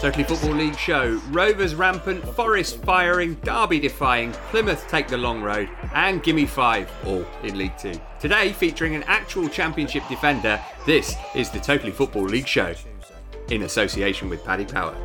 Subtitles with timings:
[0.00, 1.20] Totally Football League show.
[1.28, 7.26] Rovers rampant, Forest firing, Derby defying, Plymouth take the long road, and Gimme Five, all
[7.42, 8.00] in League Two.
[8.18, 12.74] Today, featuring an actual Championship defender, this is the Totally Football League show,
[13.50, 14.96] in association with Paddy Power.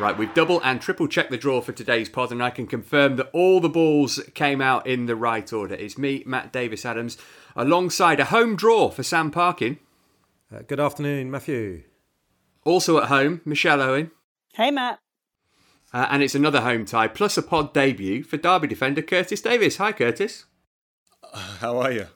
[0.00, 3.16] Right, we've double and triple checked the draw for today's pod, and I can confirm
[3.16, 5.74] that all the balls came out in the right order.
[5.74, 7.18] It's me, Matt Davies Adams,
[7.54, 9.78] alongside a home draw for Sam Parkin.
[10.50, 11.82] Uh, good afternoon, Matthew.
[12.64, 14.10] Also at home, Michelle Owen.
[14.54, 15.00] Hey, Matt.
[15.92, 19.76] Uh, and it's another home tie, plus a pod debut for Derby defender Curtis Davies.
[19.76, 20.46] Hi, Curtis.
[21.34, 22.06] How are you?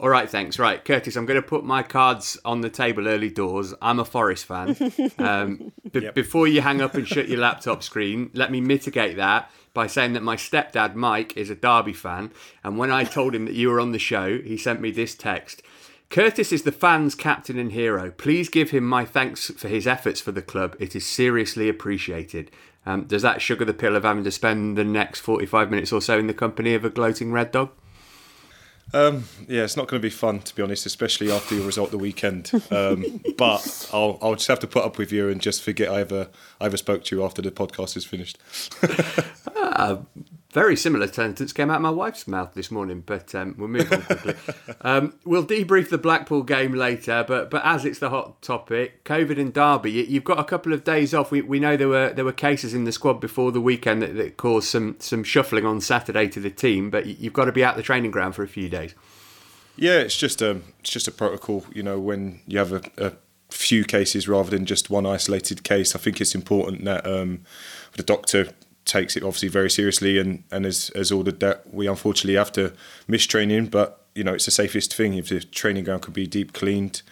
[0.00, 0.58] All right, thanks.
[0.58, 3.74] Right, Curtis, I'm going to put my cards on the table early doors.
[3.82, 4.74] I'm a Forest fan.
[5.18, 6.14] Um, b- Yep.
[6.14, 10.14] Before you hang up and shut your laptop screen, let me mitigate that by saying
[10.14, 12.32] that my stepdad, Mike, is a Derby fan.
[12.64, 15.14] And when I told him that you were on the show, he sent me this
[15.14, 15.62] text.
[16.08, 18.10] Curtis is the fans' captain and hero.
[18.10, 20.74] Please give him my thanks for his efforts for the club.
[20.80, 22.50] It is seriously appreciated.
[22.86, 26.00] Um, does that sugar the pill of having to spend the next 45 minutes or
[26.00, 27.70] so in the company of a gloating red dog?
[28.92, 31.90] Um, yeah, it's not going to be fun to be honest, especially after your result
[31.90, 32.50] the weekend.
[32.70, 36.00] Um, but I'll I'll just have to put up with you and just forget I
[36.00, 36.28] ever
[36.60, 38.38] ever spoke to you after the podcast is finished.
[40.52, 43.90] very similar sentence came out of my wife's mouth this morning, but um, we'll move
[43.92, 44.34] on quickly.
[44.80, 49.38] um, we'll debrief the Blackpool game later, but but as it's the hot topic, COVID
[49.38, 51.30] and Derby, you- you've got a couple of days off.
[51.30, 54.16] We, we know there were there were cases in the squad before the weekend that,
[54.16, 57.52] that caused some some shuffling on Saturday to the team, but you- you've got to
[57.52, 58.94] be out the training ground for a few days.
[59.76, 61.64] Yeah, it's just a it's just a protocol.
[61.72, 63.12] You know, when you have a, a
[63.50, 67.40] few cases rather than just one isolated case, I think it's important that um,
[67.96, 68.48] the doctor
[68.84, 72.72] takes it obviously very seriously and and has, has ordered that we unfortunately have to
[73.06, 76.26] miss training, but you know it's the safest thing if the training ground could be
[76.26, 77.02] deep cleaned.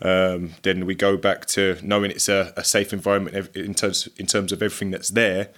[0.00, 4.26] Um, then we go back to knowing it's a, a safe environment in terms in
[4.26, 5.50] terms of everything that's there.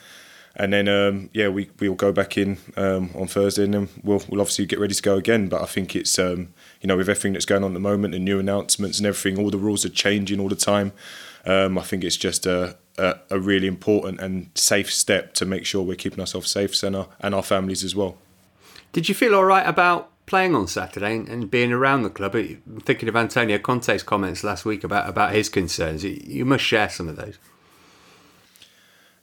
[0.57, 4.23] And then, um, yeah, we we'll go back in um, on Thursday, and then we'll
[4.29, 5.49] we'll obviously get ready to go again.
[5.49, 8.15] But I think it's um, you know with everything that's going on at the moment
[8.15, 10.93] and new announcements and everything, all the rules are changing all the time.
[11.47, 15.65] Um, I think it's just a, a a really important and safe step to make
[15.65, 18.19] sure we're keeping ourselves safe and our and our families as well.
[18.93, 22.35] Did you feel all right about playing on Saturday and, being around the club?
[22.35, 26.05] I'm thinking of Antonio Conte's comments last week about about his concerns.
[26.05, 27.39] You- You must share some of those.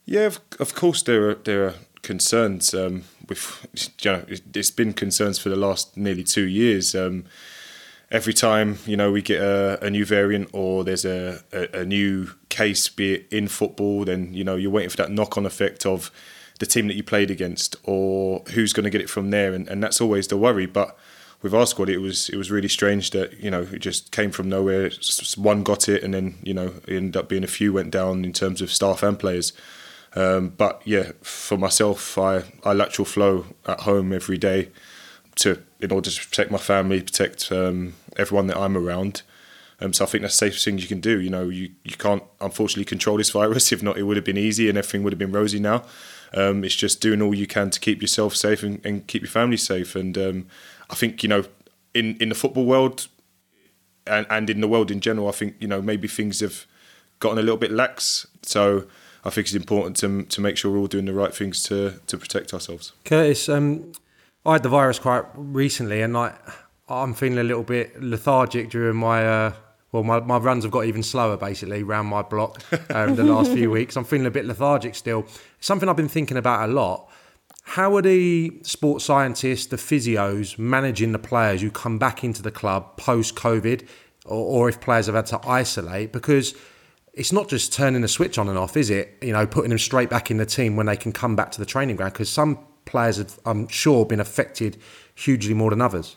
[0.06, 2.74] Yeah, of, of course there are there are concerns.
[2.74, 3.68] Um, with
[4.02, 6.96] you know, it's been concerns for the last nearly two years.
[6.96, 7.26] Um,
[8.12, 11.86] every time you know we get a, a new variant or there's a, a, a
[11.86, 15.86] new case, be it in football, then you know you're waiting for that knock-on effect
[15.86, 16.12] of
[16.60, 19.68] the team that you played against or who's going to get it from there, and,
[19.68, 20.66] and that's always the worry.
[20.66, 20.98] But
[21.42, 24.32] with our squad, it was it was really strange that you know it just came
[24.32, 24.92] from nowhere.
[25.36, 28.26] One got it, and then you know it ended up being a few went down
[28.26, 29.54] in terms of staff and players.
[30.16, 34.70] Um, but yeah, for myself, I, I lateral flow at home every day
[35.36, 39.24] to in order to protect my family, protect um, everyone that I'm around.
[39.80, 41.20] Um, so I think that's the safest thing you can do.
[41.20, 43.72] You know, you, you can't unfortunately control this virus.
[43.72, 45.84] If not, it would have been easy and everything would have been rosy now.
[46.34, 49.32] Um, it's just doing all you can to keep yourself safe and, and keep your
[49.32, 49.96] family safe.
[49.96, 50.48] And um,
[50.90, 51.44] I think you know,
[51.94, 53.08] in in the football world,
[54.08, 56.66] and, and in the world in general, I think you know maybe things have
[57.20, 58.28] gotten a little bit lax.
[58.44, 58.86] So
[59.24, 62.00] I think it's important to to make sure we're all doing the right things to
[62.08, 62.94] to protect ourselves.
[63.06, 63.92] Curtis, um,
[64.46, 66.34] I had the virus quite recently, and I
[66.90, 69.26] I'm feeling a little bit lethargic during my.
[69.26, 69.54] Uh,
[69.92, 73.52] well, my, my runs have got even slower basically around my block um, the last
[73.52, 73.98] few weeks.
[73.98, 75.26] I'm feeling a bit lethargic still.
[75.60, 77.10] Something I've been thinking about a lot.
[77.64, 82.52] How are the sports scientists, the physios, managing the players who come back into the
[82.52, 83.86] club post COVID,
[84.26, 86.14] or, or if players have had to isolate?
[86.14, 86.56] Because
[87.14, 89.18] it's not just turning the switch on and off, is it?
[89.22, 91.60] You know, putting them straight back in the team when they can come back to
[91.60, 92.14] the training ground.
[92.14, 94.78] Because some players have, I'm sure, been affected
[95.14, 96.16] hugely more than others.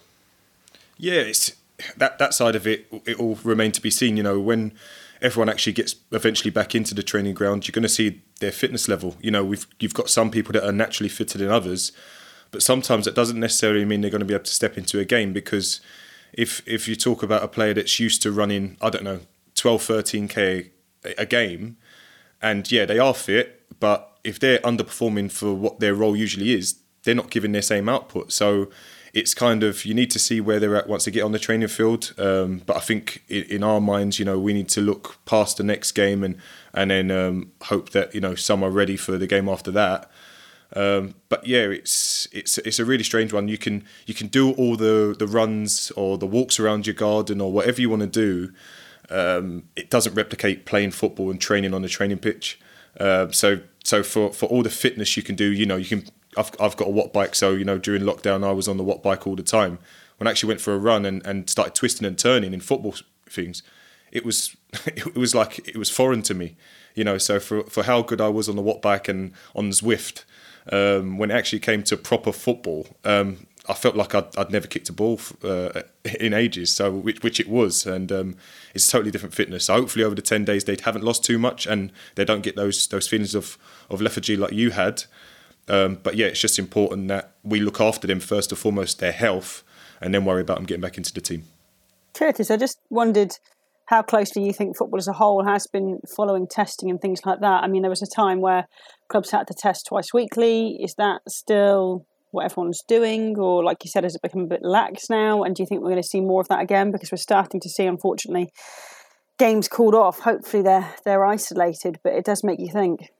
[0.96, 1.52] Yeah, it's
[1.96, 2.86] that that side of it.
[3.06, 4.16] It will remain to be seen.
[4.16, 4.72] You know, when
[5.20, 8.88] everyone actually gets eventually back into the training ground, you're going to see their fitness
[8.88, 9.16] level.
[9.20, 11.90] You know, we've you've got some people that are naturally fitter than others,
[12.52, 15.04] but sometimes that doesn't necessarily mean they're going to be able to step into a
[15.04, 15.80] game because
[16.32, 19.20] if if you talk about a player that's used to running, I don't know,
[19.56, 20.70] 12, 13 k
[21.18, 21.76] a game,
[22.40, 26.76] and yeah, they are fit, but if they're underperforming for what their role usually is,
[27.04, 28.32] they're not giving their same output.
[28.32, 28.70] So
[29.12, 31.38] it's kind of you need to see where they're at once they get on the
[31.38, 32.12] training field.
[32.18, 35.56] Um, but I think in, in, our minds, you know, we need to look past
[35.56, 36.36] the next game and
[36.72, 40.10] and then um, hope that you know some are ready for the game after that.
[40.74, 43.46] Um, but yeah, it's it's it's a really strange one.
[43.46, 47.40] You can you can do all the the runs or the walks around your garden
[47.40, 48.52] or whatever you want to do.
[49.10, 52.58] Um, it doesn't replicate playing football and training on the training pitch.
[52.98, 56.04] Uh, so so for for all the fitness you can do, you know, you can
[56.36, 58.84] I've, I've got a watt bike, so you know during lockdown I was on the
[58.84, 59.78] watt bike all the time.
[60.18, 62.94] When I actually went for a run and, and started twisting and turning in football
[63.28, 63.62] things,
[64.12, 64.56] it was
[64.86, 66.56] it was like it was foreign to me,
[66.94, 67.18] you know.
[67.18, 70.24] So for for how good I was on the watt bike and on Zwift,
[70.72, 74.66] um, when it actually came to proper football, um, I felt like I'd, I'd never
[74.66, 75.82] kicked a ball uh,
[76.20, 76.70] in ages.
[76.70, 78.36] So which, which it was, and um,
[78.74, 79.66] it's totally different fitness.
[79.66, 82.56] So hopefully over the ten days they haven't lost too much and they don't get
[82.56, 83.56] those those feelings of
[83.90, 85.04] of lethargy like you had.
[85.66, 89.12] Um, but yeah, it's just important that we look after them first and foremost, their
[89.12, 89.62] health,
[90.00, 91.44] and then worry about them getting back into the team.
[92.12, 93.32] Curtis, I just wondered
[93.86, 97.40] how closely you think football as a whole has been following testing and things like
[97.40, 97.64] that.
[97.64, 98.66] I mean, there was a time where
[99.08, 100.78] clubs had to test twice weekly.
[100.82, 104.62] Is that still what everyone's doing, or like you said, has it become a bit
[104.62, 105.42] lax now?
[105.42, 106.90] And do you think we're going to see more of that again?
[106.90, 108.50] Because we're starting to see, unfortunately,
[109.38, 110.20] games called off.
[110.20, 113.10] Hopefully, they're they're isolated, but it does make you think.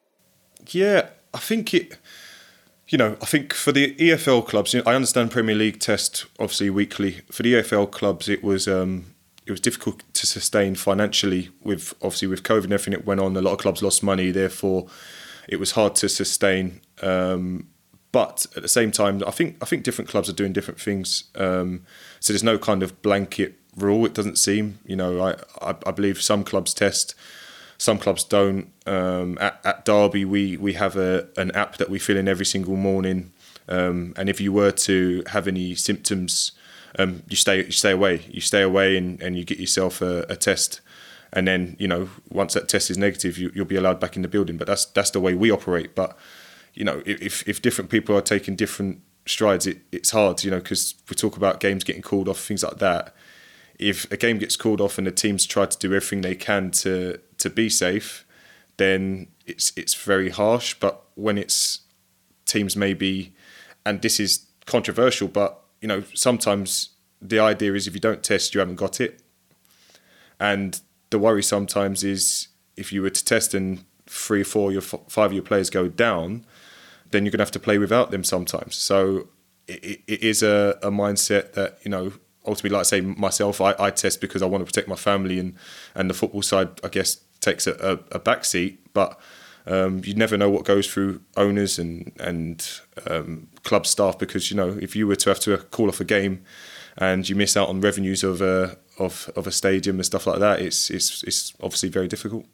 [0.70, 1.98] Yeah, I think it
[2.88, 7.22] you know, I think for the EFL clubs, I understand Premier League test obviously weekly.
[7.30, 9.14] For the EFL clubs, it was um,
[9.46, 13.36] it was difficult to sustain financially with obviously with COVID and everything that went on.
[13.36, 14.86] A lot of clubs lost money, therefore,
[15.48, 16.82] it was hard to sustain.
[17.02, 17.68] Um,
[18.14, 21.24] but at the same time, I think I think different clubs are doing different things.
[21.34, 21.82] Um,
[22.20, 24.06] so there's no kind of blanket rule.
[24.06, 24.78] It doesn't seem.
[24.86, 25.30] You know, I
[25.60, 27.14] I, I believe some clubs test
[27.78, 28.70] some clubs don't.
[28.86, 32.46] Um, at, at, Derby, we we have a an app that we fill in every
[32.46, 33.32] single morning,
[33.68, 36.52] um, and if you were to have any symptoms,
[36.98, 38.22] um, you stay you stay away.
[38.30, 40.80] You stay away, and, and you get yourself a, a, test,
[41.32, 44.22] and then you know once that test is negative, you, you'll be allowed back in
[44.22, 44.56] the building.
[44.56, 45.94] But that's that's the way we operate.
[45.94, 46.16] But
[46.74, 50.44] you know, if if different people are taking different strides, it, it's hard.
[50.44, 53.14] You know, because we talk about games getting called off, things like that
[53.78, 56.70] if a game gets called off and the teams try to do everything they can
[56.70, 58.24] to to be safe,
[58.76, 60.74] then it's it's very harsh.
[60.74, 61.80] But when it's
[62.46, 63.34] teams maybe,
[63.84, 68.54] and this is controversial, but you know sometimes the idea is if you don't test,
[68.54, 69.20] you haven't got it.
[70.38, 75.26] And the worry sometimes is if you were to test and three, four, your five
[75.26, 76.44] of your players go down,
[77.14, 78.76] then you're gonna have to play without them sometimes.
[78.76, 79.28] So
[79.68, 82.12] it, it is a, a mindset that you know
[82.46, 85.38] ultimately, like I say, myself, I, I test because I want to protect my family,
[85.38, 85.54] and
[85.94, 87.72] and the football side, I guess, takes a,
[88.12, 88.92] a, a back seat.
[88.92, 89.18] But
[89.66, 92.68] um, you never know what goes through owners and and
[93.08, 96.04] um, club staff because you know if you were to have to call off a
[96.04, 96.44] game
[96.98, 100.38] and you miss out on revenues of a of, of a stadium and stuff like
[100.40, 102.46] that, it's it's it's obviously very difficult.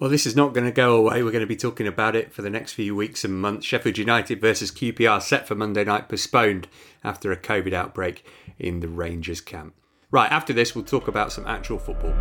[0.00, 1.22] Well, this is not going to go away.
[1.22, 3.64] We're going to be talking about it for the next few weeks and months.
[3.64, 6.66] Sheffield United versus QPR set for Monday night, postponed
[7.04, 8.26] after a COVID outbreak
[8.58, 9.74] in the Rangers camp.
[10.10, 12.12] Right, after this, we'll talk about some actual football.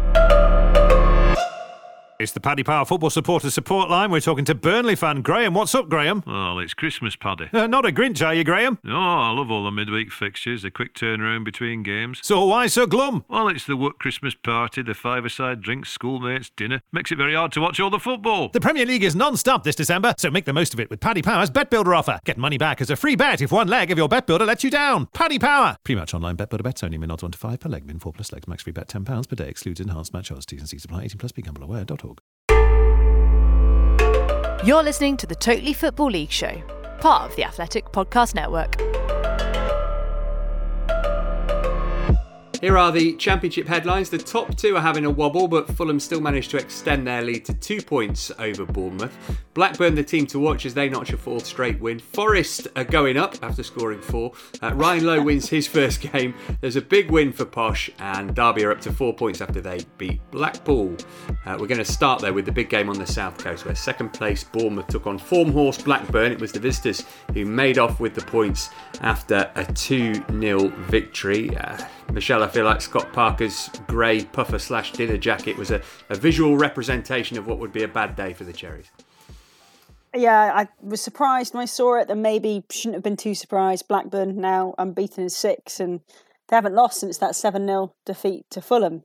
[2.23, 4.09] It's the Paddy Power Football Supporter Support Line.
[4.09, 5.53] We're talking to Burnley fan Graham.
[5.53, 6.23] What's up, Graham?
[6.25, 7.49] Well, it's Christmas, Paddy.
[7.51, 8.79] Uh, not a Grinch, are you, Graham?
[8.81, 12.21] No, I love all the midweek fixtures, the quick turnaround between games.
[12.23, 13.25] So why so glum?
[13.27, 16.81] Well, it's the work Christmas party, the five-a-side drinks, schoolmates, dinner.
[16.93, 18.47] Makes it very hard to watch all the football.
[18.53, 21.21] The Premier League is non-stop this December, so make the most of it with Paddy
[21.21, 22.21] Power's Bet Builder offer.
[22.23, 24.63] Get money back as a free bet if one leg of your bet builder lets
[24.63, 25.07] you down.
[25.07, 25.75] Paddy Power.
[25.83, 26.97] Pre-match online bet builder bets only.
[26.97, 27.85] Min odds 1 to 5 per leg.
[27.85, 28.47] Min 4 plus legs.
[28.47, 29.49] Max free bet £10 per day.
[29.49, 30.45] Excludes enhanced match odds.
[30.45, 31.03] T's and C's apply.
[31.03, 31.33] 18 plus.
[31.33, 32.12] BeGambleAware.org.
[34.63, 36.53] You're listening to the Totally Football League Show,
[37.01, 38.92] part of the Athletic Podcast Network.
[42.63, 44.09] Here are the championship headlines.
[44.09, 47.43] The top two are having a wobble, but Fulham still managed to extend their lead
[47.43, 49.13] to two points over Bournemouth.
[49.53, 51.99] Blackburn, the team to watch as they notch a fourth straight win.
[51.99, 54.31] Forest are going up after scoring four.
[54.61, 56.35] Uh, Ryan Lowe wins his first game.
[56.61, 59.81] There's a big win for Posh, and Derby are up to four points after they
[59.97, 60.95] beat Blackpool.
[61.45, 63.75] Uh, we're going to start there with the big game on the south coast, where
[63.75, 66.31] second place Bournemouth took on form horse Blackburn.
[66.31, 67.03] It was the visitors
[67.33, 68.69] who made off with the points
[69.01, 71.53] after a 2 0 victory.
[71.57, 71.77] Uh,
[72.13, 76.55] Michelle, I feel like Scott Parker's grey puffer slash dinner jacket was a, a visual
[76.55, 78.91] representation of what would be a bad day for the Cherries.
[80.15, 82.07] Yeah, I was surprised when I saw it.
[82.07, 83.87] Then maybe shouldn't have been too surprised.
[83.87, 86.01] Blackburn now unbeaten in six, and
[86.49, 89.01] they haven't lost since that seven 0 defeat to Fulham.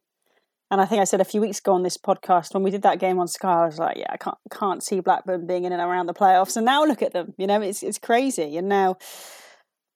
[0.71, 2.83] And I think I said a few weeks ago on this podcast when we did
[2.83, 5.73] that game on Sky, I was like, yeah, I can't can't see Blackburn being in
[5.73, 6.59] and around the playoffs.
[6.59, 8.59] And now look at them, you know, it's it's crazy.
[8.59, 8.99] And now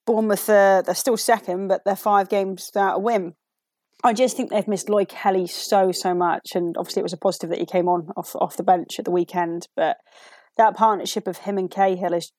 [0.05, 3.35] Bournemouth, uh, they're still second, but they're five games without a win.
[4.03, 7.17] I just think they've missed Lloyd Kelly so so much, and obviously it was a
[7.17, 9.67] positive that he came on off off the bench at the weekend.
[9.75, 9.97] But
[10.57, 12.31] that partnership of him and Cahill is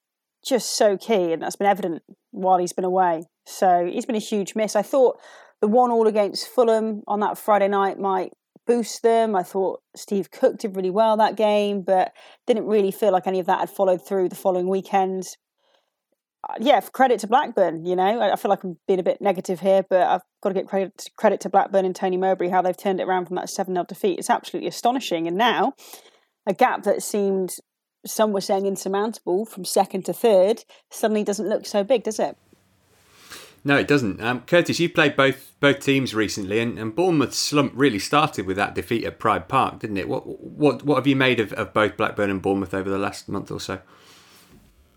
[0.47, 2.03] just so key, and that's been evident
[2.33, 3.25] while he's been away.
[3.47, 4.77] So he's been a huge miss.
[4.77, 5.19] I thought
[5.61, 8.33] the one all against Fulham on that Friday night might
[8.67, 9.35] boost them.
[9.35, 12.13] I thought Steve Cook did really well that game, but
[12.47, 15.25] didn't really feel like any of that had followed through the following weekend.
[16.45, 17.87] Uh, yeah, credit to Blackburn.
[17.87, 20.55] You know, I feel like I'm being a bit negative here, but I've got to
[20.55, 23.49] get credit credit to Blackburn and Tony Mowbray how they've turned it around from that
[23.49, 24.19] seven 0 defeat.
[24.19, 25.27] It's absolutely astonishing.
[25.27, 25.75] And now,
[26.47, 27.55] a gap that seemed
[28.07, 32.37] some were saying insurmountable from second to third suddenly doesn't look so big, does it?
[33.67, 34.21] No, it doesn't.
[34.21, 38.59] Um, Curtis, you played both both teams recently, and, and Bournemouth's slump really started with
[38.59, 40.09] that defeat at Pride Park, didn't it?
[40.09, 43.29] What what what have you made of, of both Blackburn and Bournemouth over the last
[43.29, 43.81] month or so?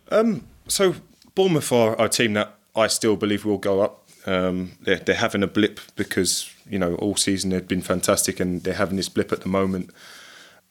[0.10, 0.96] Um, so
[1.38, 4.10] Bournemouth are a team that I still believe will go up.
[4.26, 8.64] Um, they're, they're having a blip because you know all season they've been fantastic, and
[8.64, 9.92] they're having this blip at the moment.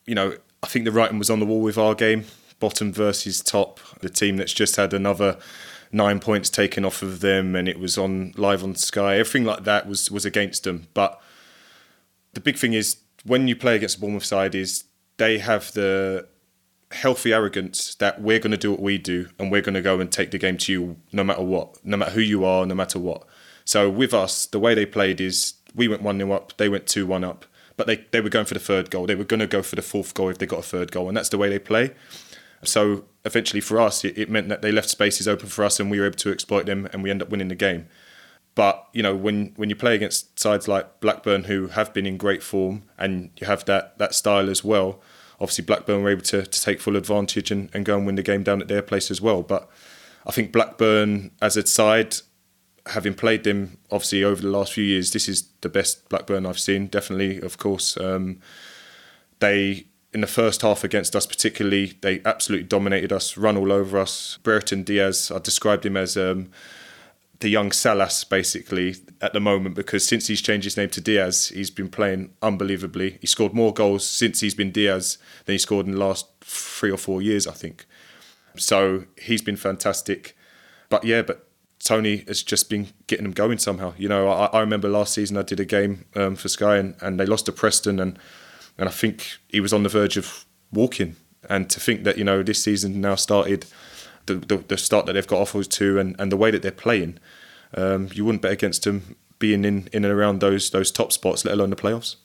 [0.06, 2.24] You know, I think the writing was on the wall with our game,
[2.58, 3.78] bottom versus top.
[4.00, 5.38] The team that's just had another
[5.92, 9.18] nine points taken off of them, and it was on live on Sky.
[9.18, 10.88] Everything like that was was against them.
[10.94, 11.22] But
[12.34, 14.82] the big thing is when you play against the Bournemouth side, is
[15.16, 16.26] they have the
[16.96, 20.00] healthy arrogance that we're going to do what we do, and we're going to go
[20.00, 22.74] and take the game to you, no matter what, no matter who you are, no
[22.74, 23.24] matter what.
[23.64, 26.86] So with us, the way they played is we went one 0 up, they went
[26.86, 27.44] two one up,
[27.76, 29.06] but they they were going for the third goal.
[29.06, 31.08] They were going to go for the fourth goal if they got a third goal,
[31.08, 31.92] and that's the way they play.
[32.64, 35.90] So eventually, for us, it, it meant that they left spaces open for us, and
[35.90, 37.86] we were able to exploit them, and we end up winning the game.
[38.54, 42.16] But you know, when when you play against sides like Blackburn, who have been in
[42.16, 45.00] great form, and you have that that style as well,
[45.40, 48.22] obviously Blackburn were able to, to take full advantage and, and go and win the
[48.22, 49.42] game down at their place as well.
[49.42, 49.68] But
[50.26, 52.16] I think Blackburn as a side,
[52.86, 56.58] having played them obviously over the last few years, this is the best Blackburn I've
[56.58, 56.86] seen.
[56.86, 58.40] Definitely, of course, um,
[59.38, 63.98] they in the first half against us, particularly, they absolutely dominated us, run all over
[63.98, 64.38] us.
[64.42, 66.50] Brereton Diaz, I described him as um,
[67.40, 71.48] the young Salas, basically, at the moment, because since he's changed his name to Diaz,
[71.48, 73.18] he's been playing unbelievably.
[73.20, 76.90] He scored more goals since he's been Diaz than he scored in the last three
[76.90, 77.84] or four years, I think.
[78.56, 80.36] So he's been fantastic.
[80.88, 81.46] But yeah, but
[81.82, 83.92] Tony has just been getting them going somehow.
[83.98, 86.96] You know, I, I remember last season I did a game um, for Sky and,
[87.00, 88.18] and they lost to Preston and
[88.78, 91.16] and I think he was on the verge of walking.
[91.48, 93.66] And to think that you know this season now started,
[94.26, 96.70] the the, the start that they've got offers to, and, and the way that they're
[96.70, 97.18] playing,
[97.74, 101.44] um, you wouldn't bet against them being in, in and around those those top spots,
[101.44, 102.16] let alone the playoffs.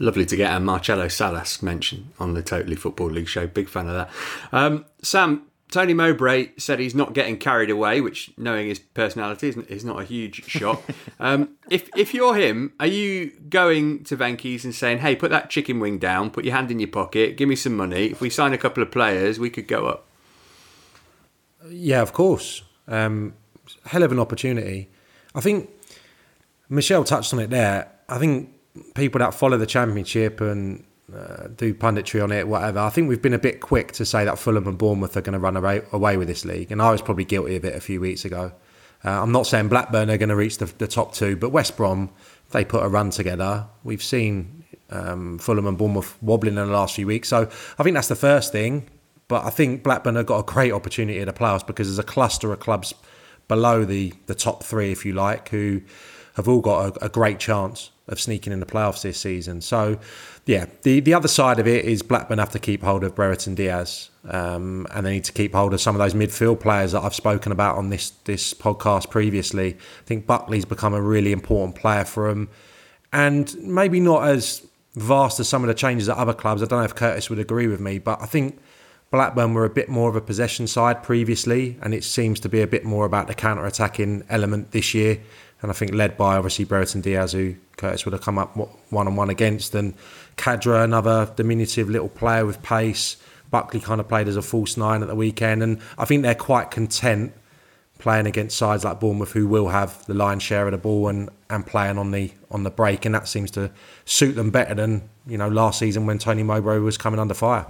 [0.00, 3.48] Lovely to get a Marcelo Salas mention on the Totally Football League show.
[3.48, 4.10] Big fan of that.
[4.52, 9.84] Um, Sam, Tony Mowbray said he's not getting carried away, which, knowing his personality, is
[9.84, 10.82] not a huge shock.
[11.20, 15.50] um, if if you're him, are you going to Venky's and saying, "Hey, put that
[15.50, 18.06] chicken wing down, put your hand in your pocket, give me some money.
[18.06, 20.07] If we sign a couple of players, we could go up."
[21.66, 22.62] Yeah, of course.
[22.86, 23.34] Um,
[23.84, 24.90] hell of an opportunity.
[25.34, 25.70] I think
[26.68, 27.90] Michelle touched on it there.
[28.08, 28.54] I think
[28.94, 30.84] people that follow the championship and
[31.14, 32.80] uh, do punditry on it, whatever.
[32.80, 35.32] I think we've been a bit quick to say that Fulham and Bournemouth are going
[35.32, 37.80] to run away, away with this league, and I was probably guilty of it a
[37.80, 38.52] few weeks ago.
[39.04, 41.76] Uh, I'm not saying Blackburn are going to reach the, the, top two, but West
[41.76, 42.10] Brom,
[42.50, 43.66] they put a run together.
[43.84, 47.48] We've seen um, Fulham and Bournemouth wobbling in the last few weeks, so
[47.78, 48.88] I think that's the first thing.
[49.28, 52.02] But I think Blackburn have got a great opportunity at the playoffs because there's a
[52.02, 52.94] cluster of clubs
[53.46, 55.82] below the the top three, if you like, who
[56.34, 59.60] have all got a, a great chance of sneaking in the playoffs this season.
[59.60, 59.98] So,
[60.46, 63.54] yeah, the, the other side of it is Blackburn have to keep hold of Brereton
[63.54, 67.02] Diaz, um, and they need to keep hold of some of those midfield players that
[67.02, 69.74] I've spoken about on this this podcast previously.
[69.74, 72.48] I think Buckley's become a really important player for them,
[73.12, 76.62] and maybe not as vast as some of the changes at other clubs.
[76.62, 78.58] I don't know if Curtis would agree with me, but I think
[79.10, 82.60] Blackburn were a bit more of a possession side previously, and it seems to be
[82.60, 85.20] a bit more about the counter attacking element this year
[85.60, 89.06] and I think led by obviously Brereton Diaz, who Curtis would have come up one
[89.06, 89.94] on one against, and
[90.36, 93.16] Khadra, another diminutive little player with pace.
[93.50, 96.34] Buckley kind of played as a false nine at the weekend, and I think they're
[96.34, 97.32] quite content
[97.98, 101.28] playing against sides like Bournemouth, who will have the lion's share of the ball and,
[101.50, 103.72] and playing on the on the break, and that seems to
[104.04, 107.66] suit them better than you know last season when Tony Mowbray was coming under fire.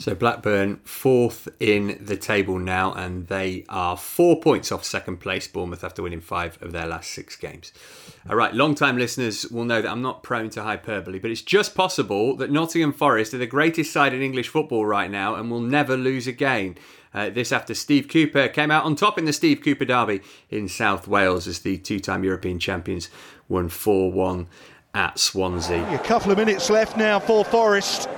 [0.00, 5.46] So Blackburn fourth in the table now, and they are four points off second place.
[5.46, 7.70] Bournemouth after winning five of their last six games.
[8.26, 11.74] All right, long-time listeners will know that I'm not prone to hyperbole, but it's just
[11.74, 15.60] possible that Nottingham Forest are the greatest side in English football right now and will
[15.60, 16.78] never lose again.
[17.12, 20.66] Uh, this after Steve Cooper came out on top in the Steve Cooper Derby in
[20.66, 23.10] South Wales as the two-time European champions
[23.50, 24.46] won 4-1
[24.94, 25.86] at Swansea.
[25.94, 28.08] A couple of minutes left now for Forest.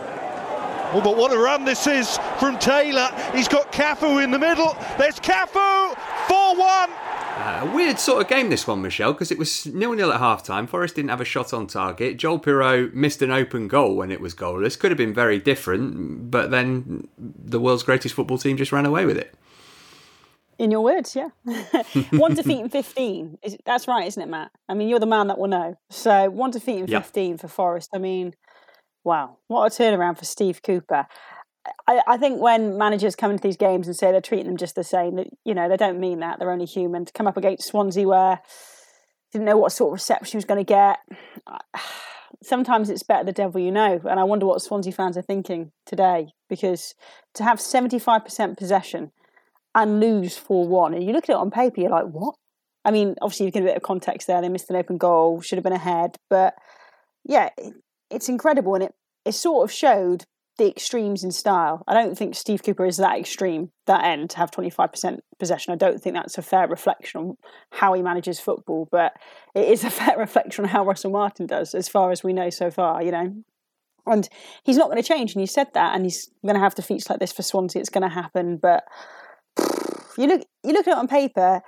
[0.94, 3.08] Oh, but what a run this is from Taylor.
[3.34, 4.76] He's got Cafu in the middle.
[4.98, 5.96] There's Cafu,
[6.28, 6.90] 4 1.
[6.90, 10.66] Uh, a weird sort of game this one, Michelle, because it was nil-nil at half-time.
[10.66, 12.18] Forest didn't have a shot on target.
[12.18, 14.78] Joel Piroe missed an open goal when it was goalless.
[14.78, 19.06] Could have been very different, but then the world's greatest football team just ran away
[19.06, 19.34] with it.
[20.58, 21.30] In your words, yeah.
[22.10, 23.38] one defeat in 15.
[23.64, 24.50] That's right, isn't it, Matt?
[24.68, 25.78] I mean, you're the man that will know.
[25.88, 27.40] So one defeat in 15 yep.
[27.40, 27.88] for Forest.
[27.94, 28.34] I mean,
[29.04, 31.06] Wow, what a turnaround for Steve Cooper.
[31.86, 34.74] I, I, think when managers come into these games and say they're treating them just
[34.74, 36.38] the same, that you know they don't mean that.
[36.38, 37.04] They're only human.
[37.04, 38.40] To come up against Swansea, where
[39.32, 40.98] didn't know what sort of reception he was going to get.
[42.42, 45.70] Sometimes it's better the devil you know, and I wonder what Swansea fans are thinking
[45.86, 46.94] today because
[47.34, 49.12] to have seventy five percent possession
[49.74, 52.34] and lose four one, and you look at it on paper, you're like, what?
[52.84, 54.40] I mean, obviously you get a bit of context there.
[54.40, 56.54] They missed an open goal, should have been ahead, but
[57.24, 57.50] yeah,
[58.12, 58.94] it's incredible and it,
[59.24, 60.24] it sort of showed
[60.58, 61.82] the extremes in style.
[61.88, 65.72] I don't think Steve Cooper is that extreme, that end, to have 25% possession.
[65.72, 67.36] I don't think that's a fair reflection on
[67.70, 69.14] how he manages football, but
[69.54, 72.50] it is a fair reflection on how Russell Martin does, as far as we know
[72.50, 73.34] so far, you know.
[74.04, 74.28] And
[74.64, 77.08] he's not going to change, and he said that, and he's going to have defeats
[77.08, 77.80] like this for Swansea.
[77.80, 78.84] It's going to happen, but
[80.18, 81.62] you look, you look at it on paper,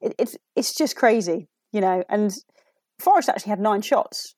[0.00, 2.04] it, it's it's just crazy, you know.
[2.08, 2.32] And
[3.00, 4.34] Forest actually had nine shots;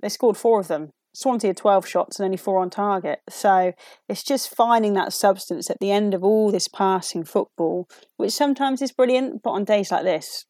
[0.00, 0.90] they scored four of them.
[1.14, 3.20] Swansea had 12 shots and only four on target.
[3.28, 3.72] So
[4.08, 8.82] it's just finding that substance at the end of all this passing football, which sometimes
[8.82, 10.44] is brilliant, but on days like this,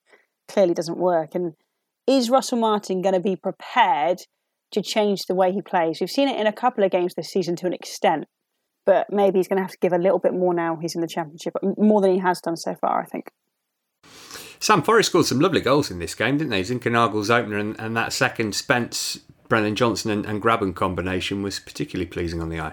[0.48, 1.34] clearly doesn't work.
[1.34, 1.52] And
[2.06, 4.20] is Russell Martin going to be prepared
[4.72, 6.00] to change the way he plays?
[6.00, 8.24] We've seen it in a couple of games this season to an extent,
[8.86, 11.02] but maybe he's going to have to give a little bit more now he's in
[11.02, 13.30] the Championship, more than he has done so far, I think.
[14.60, 16.62] Sam Forest scored some lovely goals in this game, didn't they?
[16.62, 19.20] Zinkernagel's opener and, and that second Spence
[19.54, 22.72] Brennan Johnson and, and Grabban combination was particularly pleasing on the eye.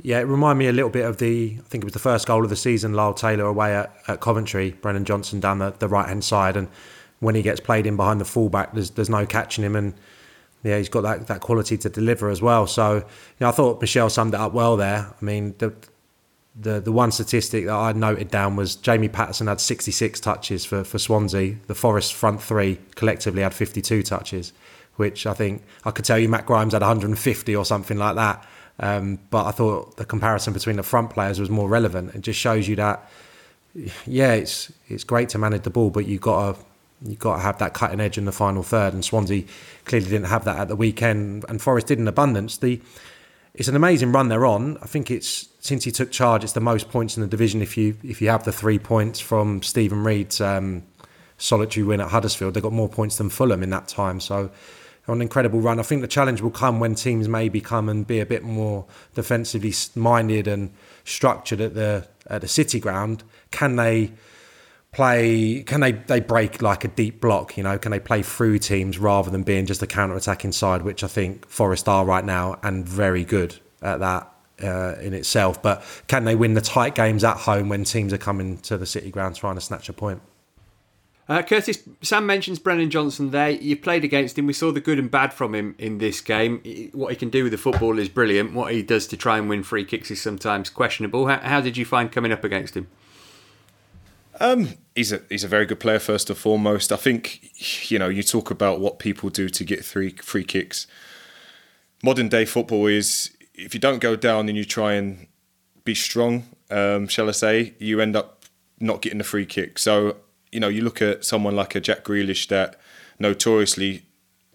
[0.00, 2.26] Yeah, it reminded me a little bit of the, I think it was the first
[2.26, 5.86] goal of the season, Lyle Taylor away at, at Coventry, Brennan Johnson down the, the
[5.86, 6.56] right hand side.
[6.56, 6.68] And
[7.20, 9.76] when he gets played in behind the fullback, there's, there's no catching him.
[9.76, 9.92] And
[10.62, 12.66] yeah, he's got that, that quality to deliver as well.
[12.66, 13.02] So, you
[13.42, 15.12] know, I thought Michelle summed it up well there.
[15.20, 15.74] I mean, the,
[16.58, 20.82] the, the one statistic that I noted down was Jamie Paterson had 66 touches for,
[20.82, 21.56] for Swansea.
[21.66, 24.54] The Forest front three collectively had 52 touches
[24.98, 28.46] which I think I could tell you Matt Grimes had 150 or something like that.
[28.80, 32.14] Um, but I thought the comparison between the front players was more relevant.
[32.14, 33.08] It just shows you that,
[34.06, 36.60] yeah, it's it's great to manage the ball, but you've got to
[37.02, 38.92] you've got to have that cutting edge in the final third.
[38.92, 39.44] And Swansea
[39.84, 42.58] clearly didn't have that at the weekend, and Forest did in abundance.
[42.58, 42.80] The
[43.54, 44.78] it's an amazing run they're on.
[44.82, 47.62] I think it's since he took charge, it's the most points in the division.
[47.62, 50.84] If you if you have the three points from Steven Reid's um,
[51.36, 54.20] solitary win at Huddersfield, they got more points than Fulham in that time.
[54.20, 54.50] So
[55.14, 55.78] an incredible run.
[55.78, 58.86] I think the challenge will come when teams maybe come and be a bit more
[59.14, 60.70] defensively minded and
[61.04, 63.24] structured at the at the City ground.
[63.50, 64.12] Can they
[64.92, 65.62] play?
[65.62, 67.56] Can they they break like a deep block?
[67.56, 70.82] You know, can they play through teams rather than being just a counter attacking side,
[70.82, 75.62] which I think Forest are right now and very good at that uh, in itself.
[75.62, 78.86] But can they win the tight games at home when teams are coming to the
[78.86, 80.20] City ground trying to snatch a point?
[81.28, 83.50] Uh, Curtis, Sam mentions Brennan Johnson there.
[83.50, 84.46] You played against him.
[84.46, 86.62] We saw the good and bad from him in this game.
[86.92, 88.54] What he can do with the football is brilliant.
[88.54, 91.26] What he does to try and win free kicks is sometimes questionable.
[91.26, 92.86] How, how did you find coming up against him?
[94.40, 96.92] Um, he's a he's a very good player first and foremost.
[96.92, 100.86] I think you know you talk about what people do to get three free kicks.
[102.04, 105.26] Modern day football is if you don't go down and you try and
[105.84, 108.44] be strong, um, shall I say, you end up
[108.78, 109.78] not getting the free kick.
[109.78, 110.16] So
[110.52, 112.76] you know you look at someone like a Jack Grealish that
[113.18, 114.02] notoriously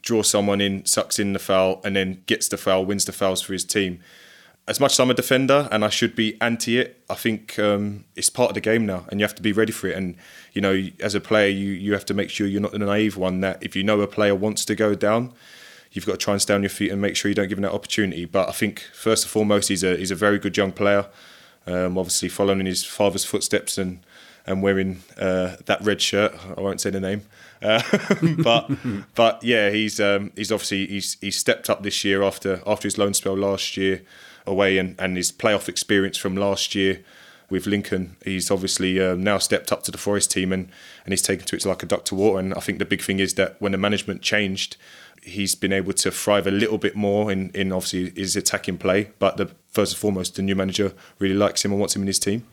[0.01, 3.41] draws someone in, sucks in the foul, and then gets the foul, wins the fouls
[3.41, 3.99] for his team
[4.67, 8.06] as much as I'm a defender and I should be anti it, I think um,
[8.15, 9.97] it's part of the game now, and you have to be ready for it.
[9.97, 10.15] And
[10.53, 13.17] you know, as a player, you you have to make sure you're not the naive
[13.17, 13.41] one.
[13.41, 15.34] That if you know a player wants to go down,
[15.91, 17.58] you've got to try and stay on your feet and make sure you don't give
[17.58, 18.25] him that opportunity.
[18.25, 21.08] But I think first and foremost, he's a he's a very good young player.
[21.67, 23.99] Um, obviously, following in his father's footsteps and
[24.45, 26.36] and wearing uh, that red shirt.
[26.58, 27.21] I won't say the name,
[27.62, 27.82] uh,
[28.43, 28.69] but
[29.15, 32.97] but yeah, he's um, he's obviously he's he's stepped up this year after after his
[32.97, 34.01] loan spell last year
[34.45, 36.99] away and, and his playoff experience from last year
[37.49, 38.15] with Lincoln.
[38.23, 40.69] He's obviously um, now stepped up to the Forest team and,
[41.06, 42.39] and he's taken to it like a duck to water.
[42.39, 44.75] And I think the big thing is that when the management changed,
[45.21, 49.12] he's been able to thrive a little bit more in, in obviously his attacking play.
[49.19, 52.08] But the first and foremost, the new manager really likes him and wants him in
[52.08, 52.45] his team.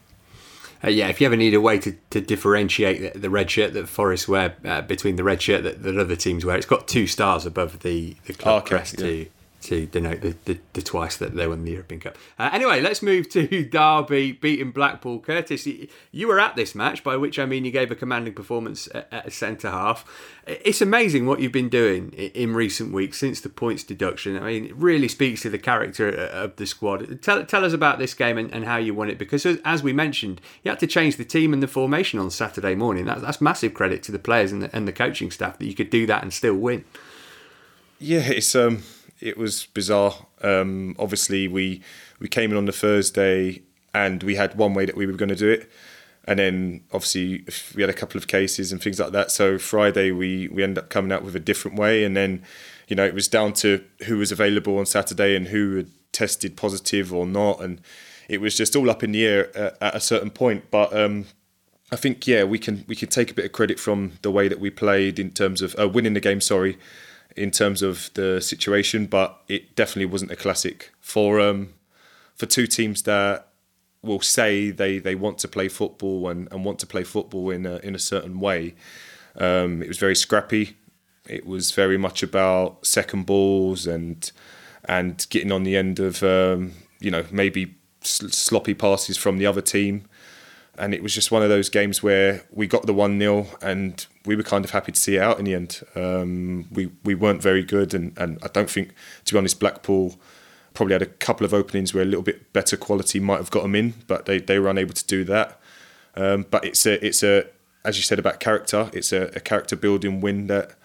[0.82, 3.74] Uh, yeah, if you ever need a way to, to differentiate the, the red shirt
[3.74, 6.88] that Forest wear uh, between the red shirt that, that other teams wear, it's got
[6.88, 9.06] two stars above the, the club okay, crest yeah.
[9.06, 9.26] too
[9.62, 12.16] to denote the, the, the, twice that they won the European Cup.
[12.38, 15.20] Uh, anyway, let's move to Derby beating Blackpool.
[15.20, 15.66] Curtis,
[16.10, 19.08] you were at this match, by which I mean you gave a commanding performance at,
[19.12, 20.04] at centre half.
[20.46, 24.36] It's amazing what you've been doing in recent weeks since the points deduction.
[24.36, 27.20] I mean, it really speaks to the character of the squad.
[27.22, 29.92] Tell, tell us about this game and, and how you won it, because as we
[29.92, 33.04] mentioned, you had to change the team and the formation on Saturday morning.
[33.04, 35.74] That, that's massive credit to the players and the, and the coaching staff that you
[35.74, 36.84] could do that and still win.
[37.98, 38.82] Yeah, it's um
[39.20, 40.14] it was bizarre.
[40.42, 41.82] Um, obviously, we
[42.18, 45.30] we came in on the Thursday and we had one way that we were going
[45.30, 45.70] to do it,
[46.24, 49.30] and then obviously we had a couple of cases and things like that.
[49.30, 52.42] So Friday we we ended up coming out with a different way, and then
[52.88, 56.56] you know it was down to who was available on Saturday and who had tested
[56.56, 57.80] positive or not, and
[58.28, 60.70] it was just all up in the air at, at a certain point.
[60.70, 61.26] But um,
[61.92, 64.48] I think yeah, we can we can take a bit of credit from the way
[64.48, 66.40] that we played in terms of uh, winning the game.
[66.40, 66.78] Sorry,
[67.36, 71.74] in terms of the situation, but it definitely wasn't a classic for um,
[72.34, 73.48] for two teams that
[74.02, 77.66] will say they, they want to play football and, and want to play football in
[77.66, 78.74] a, in a certain way.
[79.36, 80.76] Um, it was very scrappy.
[81.28, 84.30] It was very much about second balls and
[84.86, 89.60] and getting on the end of um, you know maybe sloppy passes from the other
[89.60, 90.06] team
[90.80, 94.06] and it was just one of those games where we got the one 0 and
[94.24, 95.82] we were kind of happy to see it out in the end.
[95.94, 98.94] Um, we we weren't very good, and, and I don't think,
[99.26, 100.18] to be honest, Blackpool
[100.72, 103.62] probably had a couple of openings where a little bit better quality might have got
[103.62, 105.60] them in, but they, they were unable to do that.
[106.16, 107.44] Um, but it's a it's a
[107.84, 110.76] as you said about character, it's a, a character building win that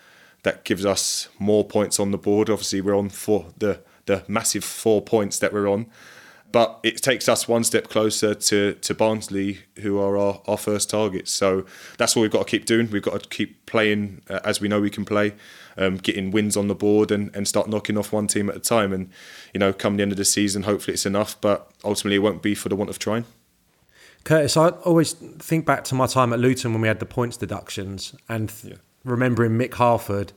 [0.44, 2.50] that gives us more points on the board.
[2.50, 5.88] Obviously, we're on for the the massive four points that we're on
[6.56, 10.90] but it takes us one step closer to, to Barnsley, who are our, our first
[10.90, 11.30] targets.
[11.34, 11.66] So
[11.98, 12.90] that's what we've got to keep doing.
[12.90, 15.34] We've got to keep playing uh, as we know we can play,
[15.78, 18.62] um, getting wins on the board and, and start knocking off one team at a
[18.62, 18.94] time.
[18.94, 19.10] And,
[19.54, 22.42] you know, come the end of the season, hopefully it's enough, but ultimately it won't
[22.42, 23.26] be for the want of trying.
[24.24, 27.36] Curtis, I always think back to my time at Luton when we had the points
[27.36, 28.76] deductions and yeah.
[29.04, 30.32] remembering Mick Harford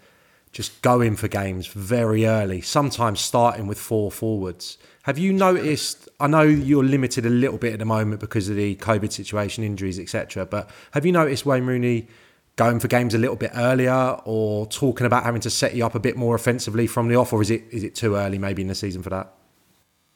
[0.52, 6.06] just going for games very early, sometimes starting with four forwards have you noticed?
[6.20, 9.64] I know you're limited a little bit at the moment because of the COVID situation,
[9.64, 10.44] injuries, etc.
[10.44, 12.08] But have you noticed Wayne Rooney
[12.56, 15.94] going for games a little bit earlier, or talking about having to set you up
[15.94, 18.60] a bit more offensively from the off, or is it is it too early maybe
[18.60, 19.32] in the season for that?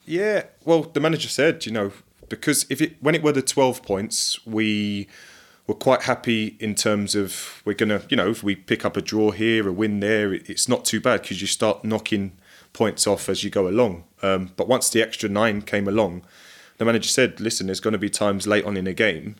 [0.05, 1.91] Yeah, well, the manager said, you know,
[2.29, 5.07] because if it when it were the twelve points, we
[5.67, 9.01] were quite happy in terms of we're gonna, you know, if we pick up a
[9.01, 12.33] draw here, a win there, it's not too bad because you start knocking
[12.73, 14.03] points off as you go along.
[14.21, 16.23] Um, but once the extra nine came along,
[16.77, 19.37] the manager said, "Listen, there's going to be times late on in a game.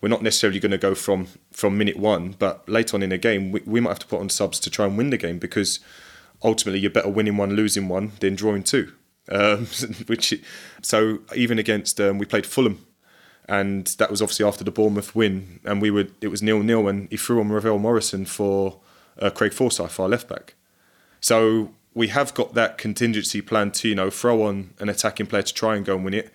[0.00, 3.18] We're not necessarily going to go from from minute one, but late on in a
[3.18, 5.38] game, we, we might have to put on subs to try and win the game
[5.38, 5.78] because
[6.42, 8.92] ultimately you're better winning one, losing one than drawing two.
[9.28, 9.66] Um,
[10.06, 10.34] which
[10.82, 12.84] so even against um, we played Fulham."
[13.50, 16.86] And that was obviously after the Bournemouth win, and we were it was nil nil,
[16.86, 18.78] and he threw on Ravel Morrison for
[19.20, 20.54] uh, Craig Forsyth, our left back.
[21.20, 25.42] So we have got that contingency plan to you know throw on an attacking player
[25.42, 26.32] to try and go and win it.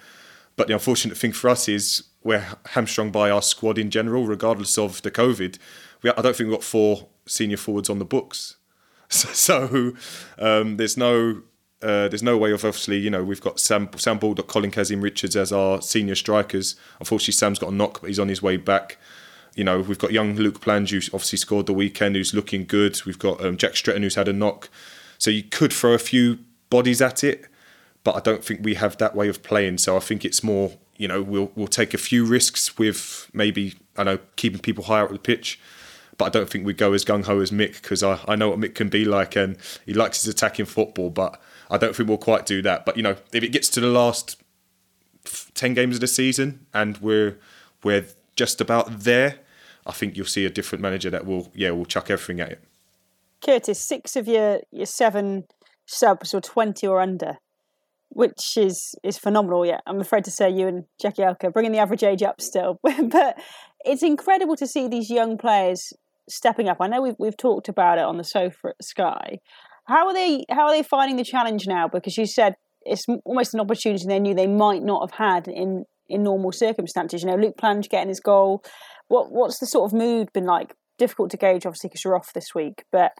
[0.57, 4.77] But the unfortunate thing for us is we're hamstrung by our squad in general, regardless
[4.77, 5.57] of the COVID.
[6.01, 8.57] We, I don't think we've got four senior forwards on the books,
[9.07, 9.93] so, so
[10.37, 11.43] um, there's no
[11.85, 15.01] uh, there's no way of obviously you know we've got Sam Sam Baldock, Colin Kazim
[15.01, 16.75] Richards as our senior strikers.
[16.99, 18.97] Unfortunately, Sam's got a knock, but he's on his way back.
[19.53, 22.99] You know we've got young Luke Plange who obviously scored the weekend, who's looking good.
[23.05, 24.69] We've got um, Jack Stretton who's had a knock,
[25.19, 26.39] so you could throw a few
[26.71, 27.45] bodies at it,
[28.03, 29.77] but I don't think we have that way of playing.
[29.77, 33.75] So I think it's more you know we'll we'll take a few risks with maybe
[33.95, 35.59] I know keeping people higher up the pitch
[36.17, 38.49] but I don't think we go as gung ho as Mick because I, I know
[38.49, 42.07] what Mick can be like and he likes his attacking football, but I don't think
[42.07, 42.85] we'll quite do that.
[42.85, 44.41] But you know, if it gets to the last
[45.53, 47.37] ten games of the season and we're
[47.83, 49.39] we're just about there,
[49.85, 52.63] I think you'll see a different manager that will yeah will chuck everything at it.
[53.43, 55.45] Curtis, six of your your seven
[55.85, 57.37] subs were twenty or under,
[58.09, 59.65] which is is phenomenal.
[59.65, 63.37] Yeah, I'm afraid to say you and Jagielka bringing the average age up still, but
[63.83, 65.93] it's incredible to see these young players
[66.29, 66.77] stepping up.
[66.79, 69.39] I know we've we've talked about it on the sofa at Sky,
[69.85, 70.45] how are they?
[70.49, 71.87] How are they finding the challenge now?
[71.87, 75.85] Because you said it's almost an opportunity they knew they might not have had in
[76.09, 77.23] in normal circumstances.
[77.23, 78.63] You know, Luke Plange getting his goal.
[79.07, 80.75] What what's the sort of mood been like?
[80.97, 82.85] Difficult to gauge, obviously, because you're off this week.
[82.91, 83.11] But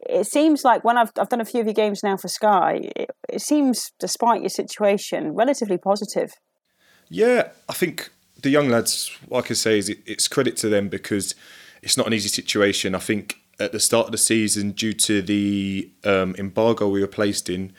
[0.00, 2.90] it seems like when I've I've done a few of your games now for Sky,
[2.96, 6.32] it, it seems, despite your situation, relatively positive.
[7.08, 11.34] Yeah, I think the young lads, like I say, it's credit to them because
[11.82, 12.94] it's not an easy situation.
[12.94, 17.06] I think at the start of the season due to the um, embargo we were
[17.06, 17.72] placed in.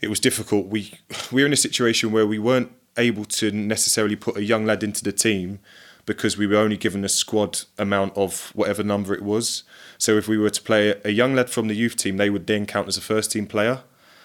[0.00, 0.66] It was difficult.
[0.66, 0.94] We
[1.30, 4.82] we were in a situation where we weren't able to necessarily put a young lad
[4.82, 5.60] into the team
[6.04, 9.62] because we were only given a squad amount of whatever number it was.
[9.98, 12.46] So if we were to play a young lad from the youth team, they would
[12.46, 13.84] then count as a first team player,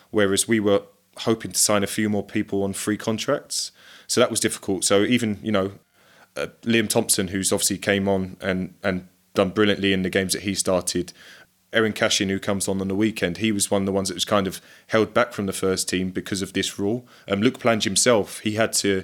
[0.09, 0.81] whereas we were
[1.19, 3.71] hoping to sign a few more people on free contracts.
[4.07, 4.83] So that was difficult.
[4.85, 5.73] So even you know
[6.37, 10.43] uh, Liam Thompson, who's obviously came on and and done brilliantly in the games that
[10.43, 11.13] he started.
[11.73, 14.15] Eiran Cashin, who comes on on the weekend, he was one of the ones that
[14.15, 17.05] was kind of held back from the first team because of this rule.
[17.27, 19.03] Um, Luke Plange himself, he had to,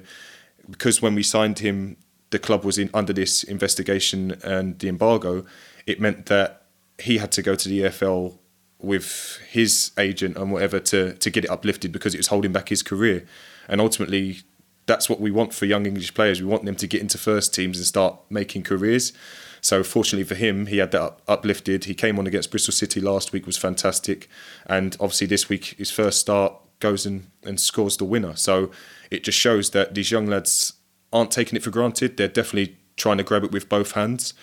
[0.70, 1.98] because when we signed him,
[2.30, 5.46] the club was in under this investigation and the embargo.
[5.86, 6.64] It meant that
[7.00, 8.38] he had to go to the EFL
[8.80, 12.70] with his agent and whatever to to get it uplifted because it was holding back
[12.70, 13.26] his career.
[13.68, 14.42] And ultimately,
[14.86, 16.42] that's what we want for young English players.
[16.42, 19.14] We want them to get into first teams and start making careers.
[19.62, 21.86] So fortunately for him, he had that up, uplifted.
[21.86, 24.28] He came on against Bristol City last week, was fantastic,
[24.66, 28.36] and obviously this week his first start goes and, and scores the winner.
[28.36, 28.72] So
[29.10, 30.74] it just shows that these young lads
[31.14, 32.18] aren't taking it for granted.
[32.18, 34.34] They're definitely trying to grab it with both hands.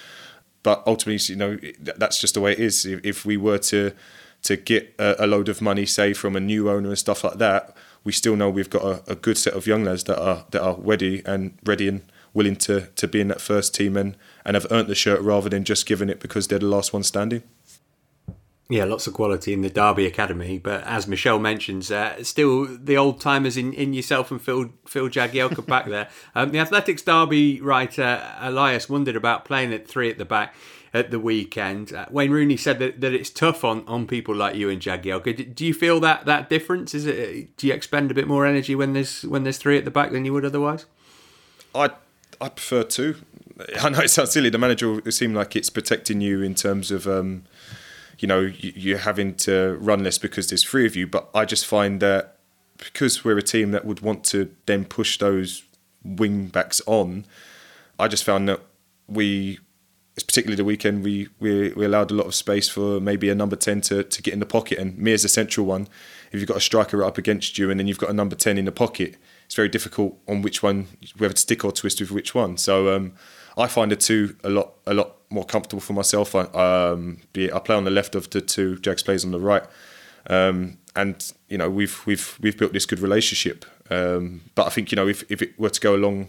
[0.62, 2.87] But ultimately, you know, that's just the way it is.
[2.87, 3.92] If we were to
[4.42, 7.76] to get a, load of money, say from a new owner and stuff like that,
[8.04, 10.62] we still know we've got a, a good set of young lads that are that
[10.62, 14.54] are ready and ready and willing to to be in that first team and and
[14.54, 17.42] have earned the shirt rather than just giving it because they're the last one standing.
[18.70, 22.96] Yeah, lots of quality in the Derby Academy, but as Michelle mentions, uh, still the
[22.96, 26.08] old timers in, in yourself and Phil Phil Jagielka back there.
[26.32, 30.54] Um, the Athletics Derby writer Elias wondered about playing at three at the back
[30.92, 31.92] at the weekend.
[31.92, 35.37] Uh, Wayne Rooney said that, that it's tough on, on people like you and Jagielka.
[35.37, 36.94] Do, do you feel that that difference?
[36.94, 37.57] Is it?
[37.57, 40.12] Do you expend a bit more energy when there's when there's three at the back
[40.12, 40.87] than you would otherwise?
[41.74, 41.90] I
[42.40, 43.16] I prefer two.
[43.81, 44.50] I know it sounds silly.
[44.50, 47.44] The manager will seem like it's protecting you in terms of, um,
[48.18, 51.07] you know, you, are having to run less because there's three of you.
[51.07, 52.37] But I just find that
[52.79, 55.64] because we're a team that would want to then push those
[56.03, 57.26] wing backs on,
[57.98, 58.61] I just found that
[59.07, 59.59] we,
[60.22, 63.56] particularly the weekend, we, we, we allowed a lot of space for maybe a number
[63.56, 64.78] 10 to, to get in the pocket.
[64.78, 65.88] And me as a central one,
[66.33, 68.59] if you've got a striker up against you and then you've got a number 10
[68.59, 69.16] in the pocket,
[69.50, 70.87] it's very difficult on which one
[71.18, 72.56] whether to stick or twist with which one.
[72.56, 73.14] So um,
[73.59, 76.35] I find the two a lot a lot more comfortable for myself.
[76.37, 79.64] I, um, I play on the left of the two, Jags plays on the right,
[80.28, 83.64] um, and you know we've we've we've built this good relationship.
[83.90, 86.28] Um, but I think you know if, if it were to go along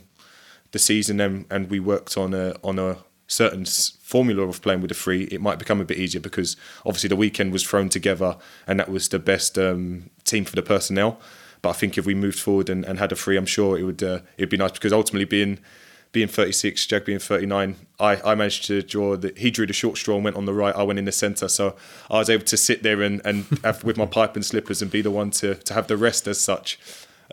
[0.71, 2.97] the season and, and we worked on a on a
[3.31, 7.07] certain formula of playing with the three, it might become a bit easier because obviously
[7.07, 11.19] the weekend was thrown together and that was the best um, team for the personnel.
[11.61, 13.83] But I think if we moved forward and, and had a free, I'm sure it
[13.83, 15.59] would uh, it'd be nice because ultimately being
[16.11, 19.97] being 36, Jack being 39, I, I managed to draw that he drew the short
[19.97, 20.75] straw and went on the right.
[20.75, 21.77] I went in the centre, so
[22.09, 24.91] I was able to sit there and, and have with my pipe and slippers and
[24.91, 26.77] be the one to, to have the rest as such.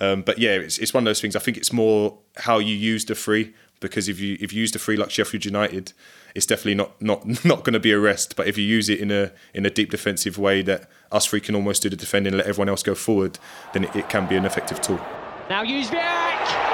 [0.00, 1.34] Um, but yeah, it's, it's one of those things.
[1.34, 4.72] I think it's more how you use the free because if you if you use
[4.72, 5.92] the free like Sheffield United,
[6.34, 8.36] it's definitely not not not going to be a rest.
[8.36, 11.40] But if you use it in a in a deep defensive way that us three
[11.40, 13.38] can almost do the defending and let everyone else go forward,
[13.72, 15.00] then it, it can be an effective tool.
[15.48, 16.67] Now use Viak.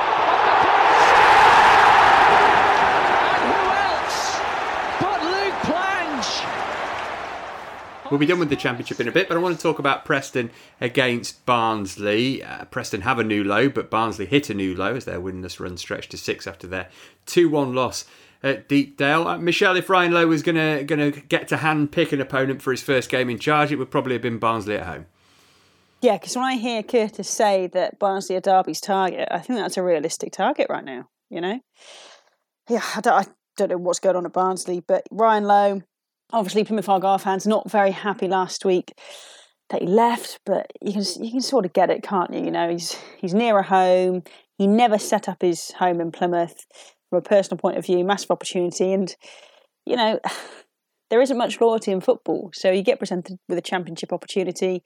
[8.14, 10.04] We'll be done with the championship in a bit, but I want to talk about
[10.04, 12.44] Preston against Barnsley.
[12.44, 15.58] Uh, Preston have a new low, but Barnsley hit a new low as their winless
[15.58, 16.88] run stretched to six after their
[17.26, 18.04] 2 1 loss
[18.40, 19.26] at Deepdale.
[19.26, 22.70] Uh, Michelle, if Ryan Lowe was going to get to hand pick an opponent for
[22.70, 25.06] his first game in charge, it would probably have been Barnsley at home.
[26.00, 29.76] Yeah, because when I hear Curtis say that Barnsley are Derby's target, I think that's
[29.76, 31.08] a realistic target right now.
[31.30, 31.60] You know,
[32.68, 35.82] yeah, I don't, I don't know what's going on at Barnsley, but Ryan Lowe,
[36.34, 38.92] obviously Plymouth Argyle fans, not very happy last week
[39.70, 42.44] that he left, but you can you can sort of get it, can't you?
[42.44, 44.22] You know, he's he's near a home.
[44.58, 46.66] He never set up his home in Plymouth
[47.10, 48.92] from a personal point of view, massive opportunity.
[48.92, 49.14] And,
[49.84, 50.20] you know,
[51.10, 52.50] there isn't much loyalty in football.
[52.54, 54.82] So you get presented with a championship opportunity.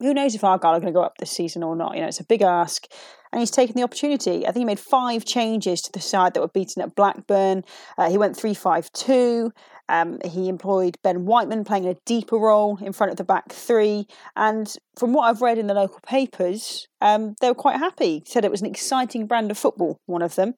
[0.00, 1.94] Who knows if Argyle are going to go up this season or not?
[1.94, 2.86] You know, it's a big ask.
[3.32, 4.46] And he's taken the opportunity.
[4.46, 7.64] I think he made five changes to the side that were beaten at Blackburn.
[7.98, 9.52] Uh, he went 3 5 2.
[9.88, 14.06] Um, he employed Ben Whiteman playing a deeper role in front of the back three.
[14.36, 18.22] And from what I've read in the local papers, um, they were quite happy.
[18.26, 20.54] Said it was an exciting brand of football, one of them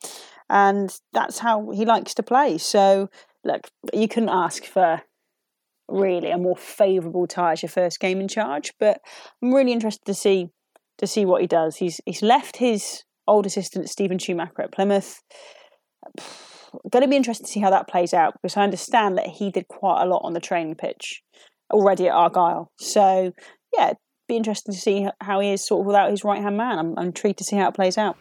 [0.51, 2.59] and that's how he likes to play.
[2.59, 3.09] So,
[3.45, 5.03] look, you couldn't ask for
[5.89, 8.73] really a more favourable tie as your first game in charge.
[8.79, 9.01] But
[9.41, 10.49] I'm really interested to see
[10.99, 11.77] to see what he does.
[11.77, 15.23] He's he's left his old assistant Steven Schumacher at Plymouth.
[16.91, 19.51] Going to be interested to see how that plays out because I understand that he
[19.51, 21.23] did quite a lot on the training pitch
[21.71, 22.71] already at Argyle.
[22.79, 23.33] So
[23.77, 23.95] yeah,
[24.29, 26.79] be interesting to see how he is sort of without his right hand man.
[26.79, 28.17] I'm, I'm intrigued to see how it plays out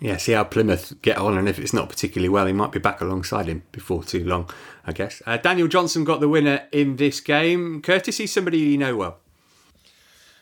[0.00, 2.78] yeah, see how Plymouth get on, and if it's not particularly well, he might be
[2.78, 4.48] back alongside him before too long,
[4.86, 5.22] I guess.
[5.26, 7.82] Uh, Daniel Johnson got the winner in this game.
[7.82, 9.18] Curtis, he's somebody you know well.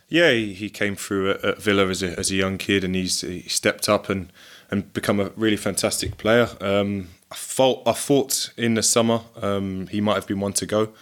[0.09, 2.95] Yeah, he, he came through at, at, Villa as a, as a young kid, and
[2.95, 4.33] he's he stepped up and,
[4.71, 6.49] and become a really fantastic player.
[6.61, 10.67] Um, I thought I thought in the summer um, he might have been one to
[10.67, 10.93] go.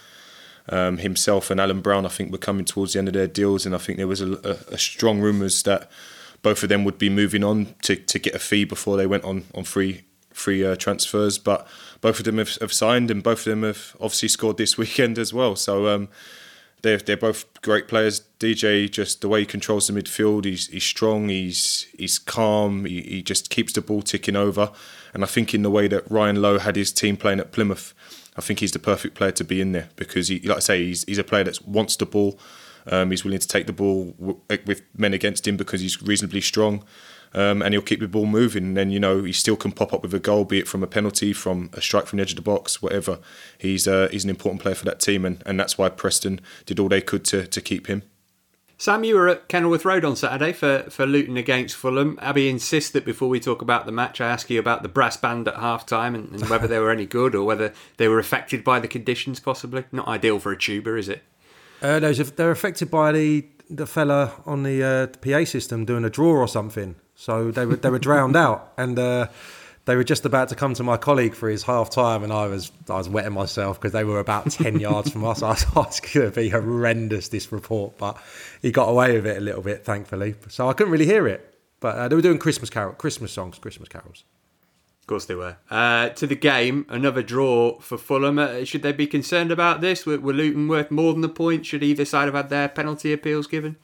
[0.69, 3.65] Um, himself and Alan Browne, I think, were coming towards the end of their deals,
[3.65, 5.89] and I think there was a, a, a strong rumours that
[6.41, 9.23] both of them would be moving on to, to get a fee before they went
[9.23, 10.03] on on free
[10.33, 11.37] free uh, transfers.
[11.37, 11.67] But
[12.01, 15.17] both of them have, have, signed, and both of them have obviously scored this weekend
[15.17, 15.55] as well.
[15.55, 16.09] So um,
[16.81, 18.21] they're they're both great players.
[18.39, 23.01] DJ just the way he controls the midfield, he's he's strong, he's he's calm, he,
[23.01, 24.71] he just keeps the ball ticking over.
[25.13, 27.93] And I think in the way that Ryan Lowe had his team playing at Plymouth,
[28.35, 30.85] I think he's the perfect player to be in there because he, like I say,
[30.85, 32.39] he's he's a player that wants the ball.
[32.89, 36.39] Um, he's willing to take the ball w- with men against him because he's reasonably
[36.39, 36.85] strong.
[37.33, 38.63] Um, and he'll keep the ball moving.
[38.63, 40.83] And then you know he still can pop up with a goal, be it from
[40.83, 43.19] a penalty, from a strike from the edge of the box, whatever.
[43.57, 46.79] He's uh, he's an important player for that team, and, and that's why Preston did
[46.79, 48.03] all they could to to keep him.
[48.79, 52.19] Sam, you were at Kenilworth Road on Saturday for, for Luton against Fulham.
[52.21, 55.17] Abby insists that before we talk about the match, I ask you about the brass
[55.17, 58.19] band at half time and, and whether they were any good or whether they were
[58.19, 59.85] affected by the conditions, possibly.
[59.91, 61.23] Not ideal for a tuba, is it?
[61.81, 66.09] Uh, they're affected by the the fella on the, uh, the PA system doing a
[66.09, 66.95] draw or something.
[67.17, 69.27] So they were they were drowned out, and uh,
[69.85, 72.45] they were just about to come to my colleague for his half time, and I
[72.47, 75.41] was I was wetting myself because they were about ten yards from us.
[75.41, 78.17] I was, I was going to be horrendous this report, but
[78.61, 80.35] he got away with it a little bit, thankfully.
[80.47, 83.57] So I couldn't really hear it, but uh, they were doing Christmas carol, Christmas songs,
[83.57, 84.23] Christmas carols.
[85.01, 85.57] Of course they were.
[85.71, 88.37] Uh, to the game, another draw for Fulham.
[88.37, 90.05] Uh, should they be concerned about this?
[90.05, 91.65] Were, were, Luton worth more than the point?
[91.65, 93.77] Should either side have had their penalty appeals given?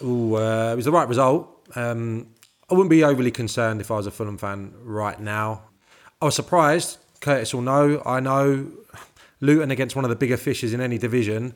[0.00, 1.52] Oh, uh, it was the right result.
[1.76, 2.28] Um,
[2.68, 5.62] I wouldn't be overly concerned if I was a Fulham fan right now.
[6.20, 6.98] I was surprised.
[7.20, 8.02] Curtis will know.
[8.04, 8.70] I know
[9.40, 11.54] Luton against one of the bigger fishes in any division.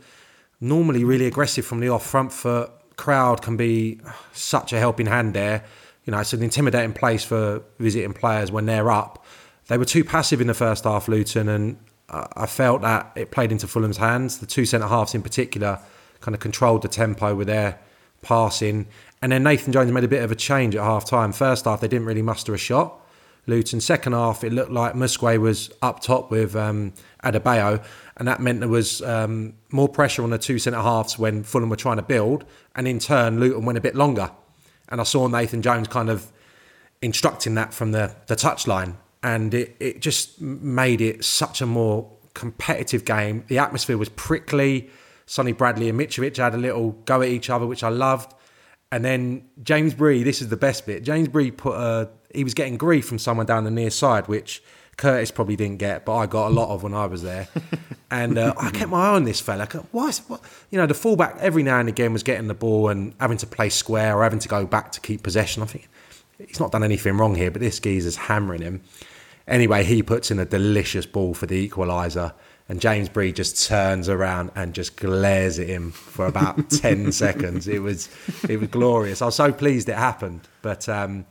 [0.60, 2.70] Normally, really aggressive from the off front foot.
[2.96, 3.98] Crowd can be
[4.32, 5.64] such a helping hand there
[6.04, 9.24] you know, it's an intimidating place for visiting players when they're up.
[9.68, 13.52] They were too passive in the first half, Luton, and I felt that it played
[13.52, 14.38] into Fulham's hands.
[14.38, 15.78] The two centre halves in particular
[16.20, 17.78] kind of controlled the tempo with their
[18.22, 18.86] passing.
[19.22, 21.32] And then Nathan Jones made a bit of a change at half time.
[21.32, 22.96] First half, they didn't really muster a shot.
[23.46, 23.80] Luton.
[23.80, 26.92] Second half, it looked like Muskwe was up top with um,
[27.24, 27.82] Adebayo,
[28.16, 31.68] and that meant there was um, more pressure on the two centre halves when Fulham
[31.68, 32.44] were trying to build,
[32.76, 34.30] and in turn, Luton went a bit longer
[34.90, 36.30] and I saw Nathan Jones kind of
[37.00, 42.10] instructing that from the the touchline, and it it just made it such a more
[42.34, 43.44] competitive game.
[43.48, 44.90] The atmosphere was prickly.
[45.26, 48.34] Sonny Bradley and Mitrovic had a little go at each other, which I loved.
[48.92, 51.04] And then James Bree, this is the best bit.
[51.04, 54.62] James Bree put a, he was getting grief from someone down the near side, which
[54.96, 57.48] Curtis probably didn't get, but I got a lot of when I was there.
[58.10, 59.66] and uh, I kept my eye on this fella.
[59.92, 60.08] Why?
[60.08, 60.42] Is, what?
[60.70, 63.46] You know, the fullback every now and again was getting the ball and having to
[63.46, 65.62] play square or having to go back to keep possession.
[65.62, 65.88] I think
[66.46, 68.82] he's not done anything wrong here, but this geezer's hammering him.
[69.46, 72.34] Anyway, he puts in a delicious ball for the equaliser.
[72.70, 77.66] And James Bree just turns around and just glares at him for about ten seconds.
[77.66, 78.08] It was,
[78.48, 79.20] it was glorious.
[79.20, 80.46] I was so pleased it happened.
[80.62, 81.26] But um,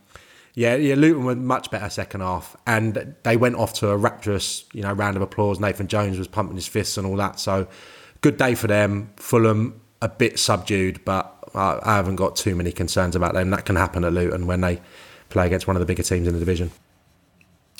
[0.53, 4.65] yeah, yeah, Luton were much better second half, and they went off to a rapturous,
[4.73, 5.61] you know, round of applause.
[5.61, 7.39] Nathan Jones was pumping his fists and all that.
[7.39, 7.69] So,
[8.19, 9.09] good day for them.
[9.15, 13.51] Fulham a bit subdued, but I, I haven't got too many concerns about them.
[13.51, 14.81] That can happen at Luton when they
[15.29, 16.69] play against one of the bigger teams in the division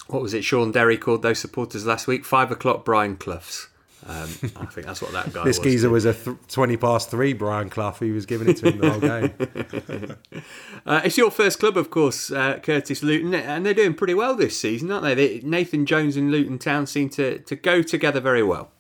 [0.10, 2.26] what was it Shaun Derry called those supporters last week?
[2.26, 3.70] Five o'clock Brian Cloughs.
[4.07, 5.66] Um, I think that's what that guy this was.
[5.66, 5.91] geezer too.
[5.91, 7.97] was a th- 20 past three Brian Clough.
[7.99, 10.43] He was giving it to him the whole game.
[10.86, 14.36] uh, it's your first club, of course, uh, Curtis Luton, and they're doing pretty well
[14.36, 15.16] this season, aren't they?
[15.16, 15.39] they?
[15.41, 18.72] Nathan Jones and Luton Town seem to, to go together very well.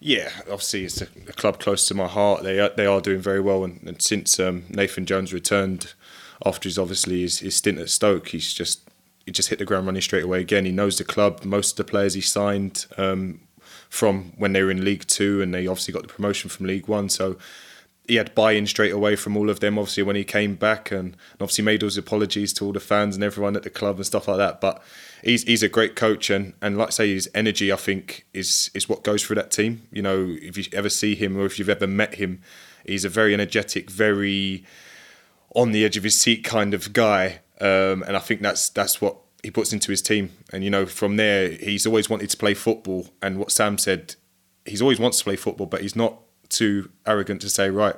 [0.00, 2.42] Yeah, obviously it's a, a, club close to my heart.
[2.42, 5.92] They are, they are doing very well, and, and since um, Nathan Jones returned
[6.44, 8.89] after his obviously his, his stint at Stoke, he's just
[9.30, 10.40] he just hit the ground running straight away.
[10.40, 11.44] Again, he knows the club.
[11.44, 13.38] Most of the players he signed um,
[13.88, 16.88] from when they were in League Two, and they obviously got the promotion from League
[16.88, 17.08] One.
[17.08, 17.38] So
[18.08, 19.78] he had buy-in straight away from all of them.
[19.78, 23.14] Obviously, when he came back, and obviously made all those apologies to all the fans
[23.14, 24.60] and everyone at the club and stuff like that.
[24.60, 24.82] But
[25.22, 28.68] he's he's a great coach, and and like I say, his energy I think is
[28.74, 29.82] is what goes through that team.
[29.92, 32.40] You know, if you ever see him or if you've ever met him,
[32.84, 34.64] he's a very energetic, very
[35.54, 39.00] on the edge of his seat kind of guy um, and I think that's that's
[39.00, 40.30] what he puts into his team.
[40.52, 43.08] And you know, from there, he's always wanted to play football.
[43.22, 44.14] And what Sam said,
[44.64, 47.96] he's always wants to play football, but he's not too arrogant to say, right,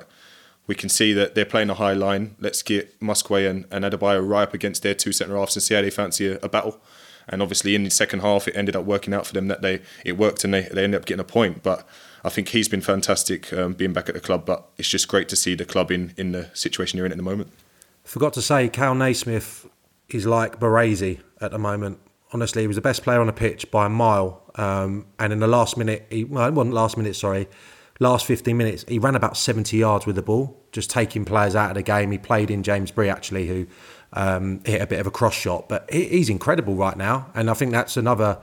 [0.67, 2.35] we can see that they're playing a high line.
[2.39, 5.75] Let's get Muskwe and, and Adebayo right up against their two centre halves and see
[5.75, 6.81] how they fancy a, a, battle.
[7.27, 9.81] And obviously, in the second half, it ended up working out for them that they
[10.05, 11.63] it worked and they, they ended up getting a point.
[11.63, 11.87] But
[12.23, 14.45] I think he's been fantastic um, being back at the club.
[14.45, 17.17] But it's just great to see the club in, in the situation you're in at
[17.17, 17.51] the moment.
[18.03, 19.67] Forgot to say, Kal Naismith
[20.09, 21.99] is like Baresi at the moment.
[22.31, 24.43] Honestly, he was the best player on the pitch by a mile.
[24.55, 27.47] Um, and in the last minute, he, well, it wasn't last minute, sorry,
[27.99, 31.71] last 15 minutes, he ran about 70 yards with the ball, just taking players out
[31.71, 32.11] of the game.
[32.11, 33.67] He played in James Bree, actually, who
[34.13, 35.69] um, hit a bit of a cross shot.
[35.69, 37.31] But he's incredible right now.
[37.33, 38.39] And I think that's another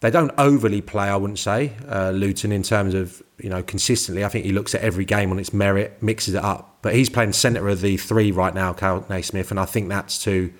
[0.00, 4.24] they don't overly play, I wouldn't say, uh, Luton in terms of you know consistently.
[4.24, 6.78] I think he looks at every game on its merit, mixes it up.
[6.82, 10.22] But he's playing centre of the three right now, Kal Naismith, and I think that's
[10.24, 10.52] to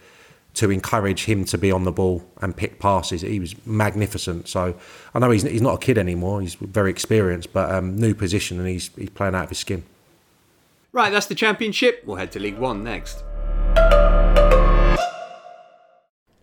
[0.54, 3.22] to encourage him to be on the ball and pick passes.
[3.22, 4.48] He was magnificent.
[4.48, 4.74] So
[5.12, 6.40] I know he's he's not a kid anymore.
[6.40, 9.84] He's very experienced, but um, new position, and he's he's playing out of his skin.
[10.92, 12.04] Right, that's the championship.
[12.06, 13.24] We'll head to League One next.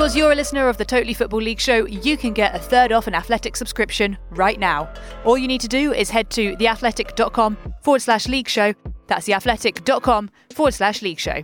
[0.00, 2.90] Because you're a listener of the Totally Football League show, you can get a third
[2.90, 4.90] off an athletic subscription right now.
[5.26, 8.72] All you need to do is head to theathletic.com forward slash league show.
[9.08, 11.42] That's theathletic.com forward slash league show.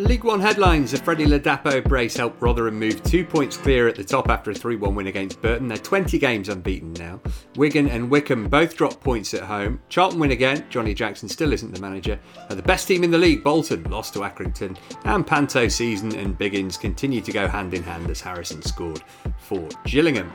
[0.00, 4.04] League One headlines: A Freddie Ladapo brace helped Rotherham move two points clear at the
[4.04, 5.68] top after a 3 1 win against Burton.
[5.68, 7.20] They're 20 games unbeaten now.
[7.56, 9.80] Wigan and Wycombe both dropped points at home.
[9.90, 10.64] Charlton win again.
[10.70, 12.18] Johnny Jackson still isn't the manager.
[12.48, 14.76] And the best team in the league, Bolton, lost to Accrington.
[15.04, 19.02] And Panto season and Biggins continue to go hand in hand as Harrison scored
[19.38, 20.32] for Gillingham.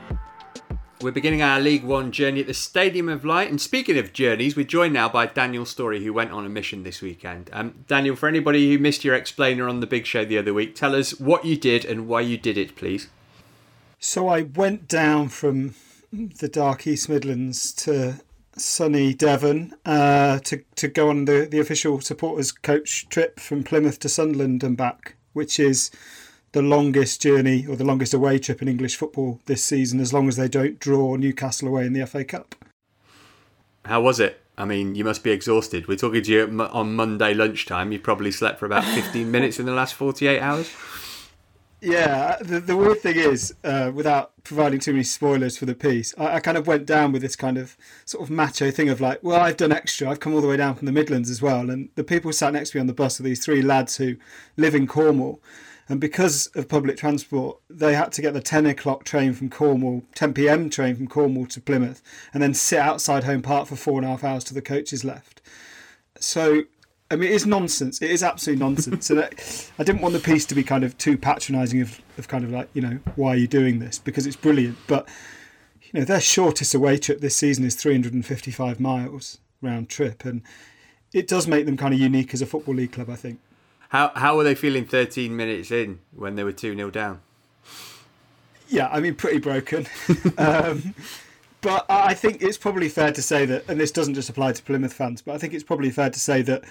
[1.06, 3.48] We're beginning our League One journey at the Stadium of Light.
[3.48, 6.82] And speaking of journeys, we're joined now by Daniel Storey, who went on a mission
[6.82, 7.48] this weekend.
[7.54, 10.74] Um, Daniel, for anybody who missed your explainer on the big show the other week,
[10.74, 13.08] tell us what you did and why you did it, please.
[14.00, 15.76] So I went down from
[16.12, 18.22] the dark East Midlands to
[18.58, 24.00] sunny Devon uh, to, to go on the, the official supporters coach trip from Plymouth
[24.00, 25.92] to Sunderland and back, which is
[26.56, 30.30] the longest journey or the longest away trip in English football this season, as long
[30.30, 32.56] as they don't draw Newcastle away in the FA Cup.
[33.84, 34.42] How was it?
[34.58, 35.90] I mean, you must be exhausted.
[35.90, 37.92] We're talking to you on Monday lunchtime.
[37.92, 40.72] You probably slept for about 15 minutes in the last 48 hours.
[41.82, 46.16] Yeah, the, the weird thing is, uh, without providing too many spoilers for the piece,
[46.18, 47.76] I, I, kind of went down with this kind of
[48.06, 50.10] sort of macho thing of like, well, I've done extra.
[50.10, 51.70] I've come all the way down from the Midlands as well.
[51.70, 54.16] And the people sat next to me on the bus are these three lads who
[54.56, 55.42] live in Cornwall.
[55.88, 60.04] And because of public transport, they had to get the 10 o'clock train from Cornwall,
[60.16, 62.02] 10 pm train from Cornwall to Plymouth,
[62.34, 65.04] and then sit outside Home Park for four and a half hours till the coaches
[65.04, 65.42] left.
[66.20, 66.64] So
[67.12, 68.02] I mean, it is nonsense.
[68.02, 69.10] It is absolute nonsense.
[69.12, 69.30] and I,
[69.78, 72.52] I, didn't want the piece to be kind of too patronising of, of kind of
[72.52, 74.00] like, you know, why are you doing this?
[74.00, 74.78] Because it's brilliant.
[74.88, 75.08] But,
[75.84, 80.26] you know, their shortest away trip this season is 355 miles round trip.
[80.26, 80.42] And
[81.14, 83.40] it does make them kind of unique as a Football League club, I think.
[83.90, 87.22] How, how were they feeling 13 minutes in when they were 2 0 down?
[88.68, 89.88] Yeah, I mean, pretty broken.
[90.38, 90.96] um,
[91.62, 94.64] but I think it's probably fair to say that, and this doesn't just apply to
[94.64, 96.64] Plymouth fans, but I think it's probably fair to say that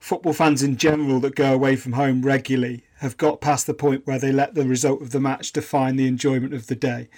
[0.00, 4.06] football fans in general that go away from home regularly have got past the point
[4.06, 7.08] where they let the result of the match define the enjoyment of the day.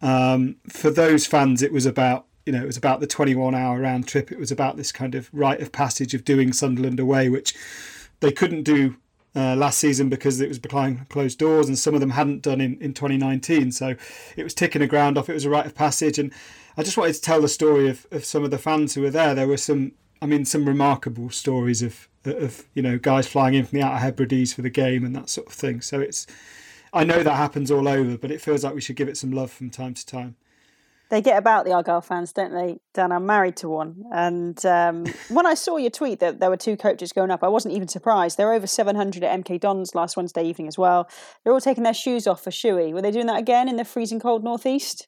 [0.00, 3.80] Um, for those fans, it was about you know it was about the 21 hour
[3.80, 4.32] round trip.
[4.32, 7.54] It was about this kind of rite of passage of doing Sunderland away, which
[8.22, 8.96] they couldn't do
[9.34, 12.60] uh, last season because it was behind closed doors, and some of them hadn't done
[12.60, 13.72] in, in 2019.
[13.72, 13.94] So
[14.36, 15.28] it was ticking the ground off.
[15.28, 16.32] It was a rite of passage, and
[16.76, 19.10] I just wanted to tell the story of, of some of the fans who were
[19.10, 19.34] there.
[19.34, 19.92] There were some,
[20.22, 23.98] I mean, some remarkable stories of of you know guys flying in from the Outer
[23.98, 25.80] Hebrides for the game and that sort of thing.
[25.80, 26.26] So it's
[26.92, 29.32] I know that happens all over, but it feels like we should give it some
[29.32, 30.36] love from time to time.
[31.12, 33.12] They get about the Argyle fans, don't they, Dan?
[33.12, 36.74] I'm married to one, and um, when I saw your tweet that there were two
[36.74, 38.38] coaches going up, I wasn't even surprised.
[38.38, 41.06] There were over 700 at MK Dons last Wednesday evening as well.
[41.44, 42.94] They're all taking their shoes off for Shuey.
[42.94, 45.06] Were they doing that again in the freezing cold northeast?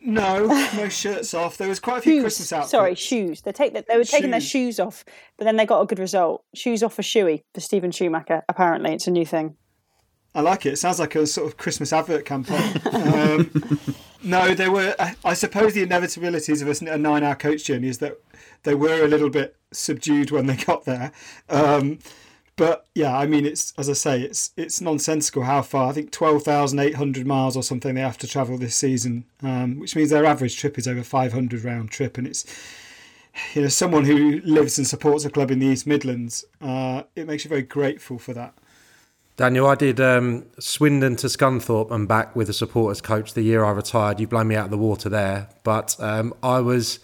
[0.00, 0.46] No,
[0.76, 1.58] no shirts off.
[1.58, 2.22] There was quite a few shoes.
[2.22, 2.70] Christmas outfits.
[2.72, 3.42] Sorry, shoes.
[3.42, 5.04] They take they were taking their shoes off,
[5.36, 6.42] but then they got a good result.
[6.56, 8.42] Shoes off for Shuey for Steven Schumacher.
[8.48, 9.54] Apparently, it's a new thing.
[10.34, 10.72] I like it.
[10.72, 12.80] It sounds like a sort of Christmas advert campaign.
[12.92, 13.50] um,
[14.28, 14.94] no, there were.
[15.24, 18.18] I suppose the inevitabilities of a nine-hour coach journey is that
[18.62, 21.12] they were a little bit subdued when they got there.
[21.48, 21.98] Um,
[22.56, 25.88] but yeah, I mean, it's as I say, it's it's nonsensical how far.
[25.88, 29.24] I think twelve thousand eight hundred miles or something they have to travel this season,
[29.42, 32.44] um, which means their average trip is over five hundred round trip, and it's
[33.54, 36.44] you know someone who lives and supports a club in the East Midlands.
[36.60, 38.54] Uh, it makes you very grateful for that.
[39.38, 43.64] Daniel, I did um, Swindon to Scunthorpe and back with a supporters coach the year
[43.64, 44.18] I retired.
[44.18, 46.98] You blown me out of the water there, but um, I was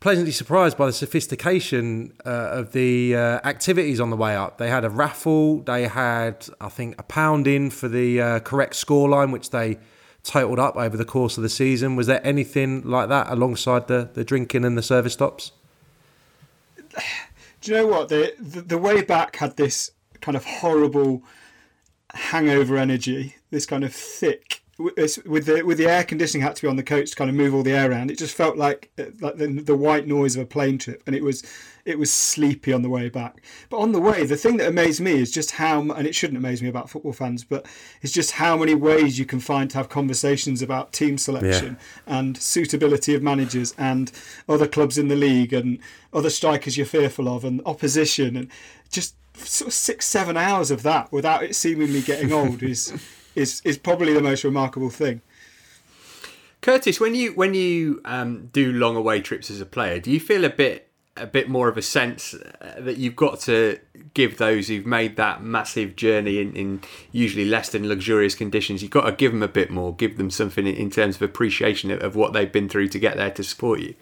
[0.00, 4.56] pleasantly surprised by the sophistication uh, of the uh, activities on the way up.
[4.56, 8.72] They had a raffle, they had, I think, a pound in for the uh, correct
[8.72, 9.76] scoreline, which they
[10.22, 11.94] totaled up over the course of the season.
[11.94, 15.52] Was there anything like that alongside the, the drinking and the service stops?
[17.60, 18.08] Do you know what?
[18.08, 19.90] The, the, the way back had this
[20.22, 21.22] kind of horrible
[22.14, 26.68] hangover energy, this kind of thick with the with the air conditioning had to be
[26.68, 28.10] on the coach to kind of move all the air around.
[28.10, 31.14] It just felt like uh, like the, the white noise of a plane trip, and
[31.14, 31.44] it was
[31.84, 33.42] it was sleepy on the way back.
[33.68, 36.38] But on the way, the thing that amazed me is just how, and it shouldn't
[36.38, 37.66] amaze me about football fans, but
[38.02, 42.18] it's just how many ways you can find to have conversations about team selection yeah.
[42.18, 44.12] and suitability of managers and
[44.48, 45.78] other clubs in the league and
[46.12, 48.48] other strikers you're fearful of and opposition and
[48.90, 49.14] just
[49.46, 52.92] sort of six seven hours of that without it seemingly getting old is
[53.34, 55.22] is is probably the most remarkable thing.
[56.60, 60.20] Curtis, when you when you um, do long away trips as a player, do you
[60.20, 63.78] feel a bit a bit more of a sense uh, that you've got to
[64.14, 66.80] give those who've made that massive journey in, in
[67.12, 68.82] usually less than luxurious conditions?
[68.82, 71.90] You've got to give them a bit more, give them something in terms of appreciation
[71.90, 73.94] of, of what they've been through to get there to support you.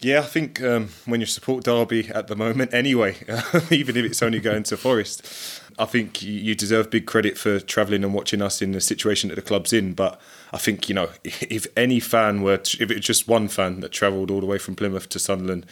[0.00, 3.16] Yeah, I think um, when you support Derby at the moment, anyway,
[3.70, 8.04] even if it's only going to Forest, I think you deserve big credit for travelling
[8.04, 9.94] and watching us in the situation that the club's in.
[9.94, 10.20] But
[10.52, 13.80] I think you know, if any fan were, to, if it was just one fan
[13.80, 15.66] that travelled all the way from Plymouth to Sunderland,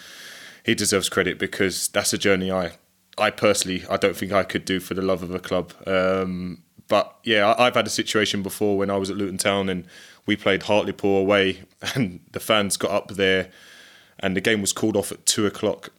[0.65, 2.73] he deserves credit because that's a journey I,
[3.17, 5.73] I personally, I don't think I could do for the love of a club.
[5.87, 9.87] Um, but yeah, I've had a situation before when I was at Luton Town and
[10.27, 11.63] we played Hartlepool away,
[11.95, 13.51] and the fans got up there
[14.21, 15.91] and the game was called off at two o'clock.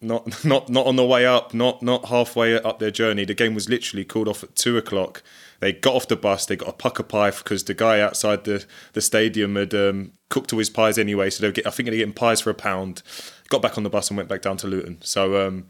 [0.00, 3.24] Not not not on the way up, not not halfway up their journey.
[3.24, 5.22] The game was literally called off at two o'clock.
[5.60, 6.44] They got off the bus.
[6.46, 10.52] They got a Pukka pie because the guy outside the, the stadium had um, cooked
[10.52, 11.30] all his pies anyway.
[11.30, 13.02] So they get, I think they're getting pies for a pound.
[13.48, 14.98] Got back on the bus and went back down to Luton.
[15.00, 15.66] So um,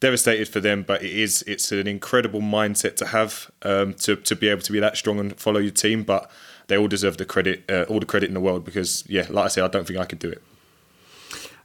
[0.00, 4.36] devastated for them, but it is it's an incredible mindset to have um, to to
[4.36, 6.02] be able to be that strong and follow your team.
[6.02, 6.30] But
[6.66, 9.46] they all deserve the credit, uh, all the credit in the world because yeah, like
[9.46, 10.42] I said, I don't think I could do it.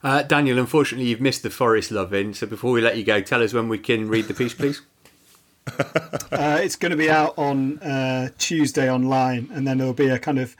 [0.04, 2.34] Uh, Daniel, unfortunately, you've missed the Forest loving.
[2.34, 4.82] So before we let you go, tell us when we can read the piece, please.
[5.78, 10.18] uh, it's going to be out on uh, Tuesday online, and then there'll be a
[10.18, 10.54] kind of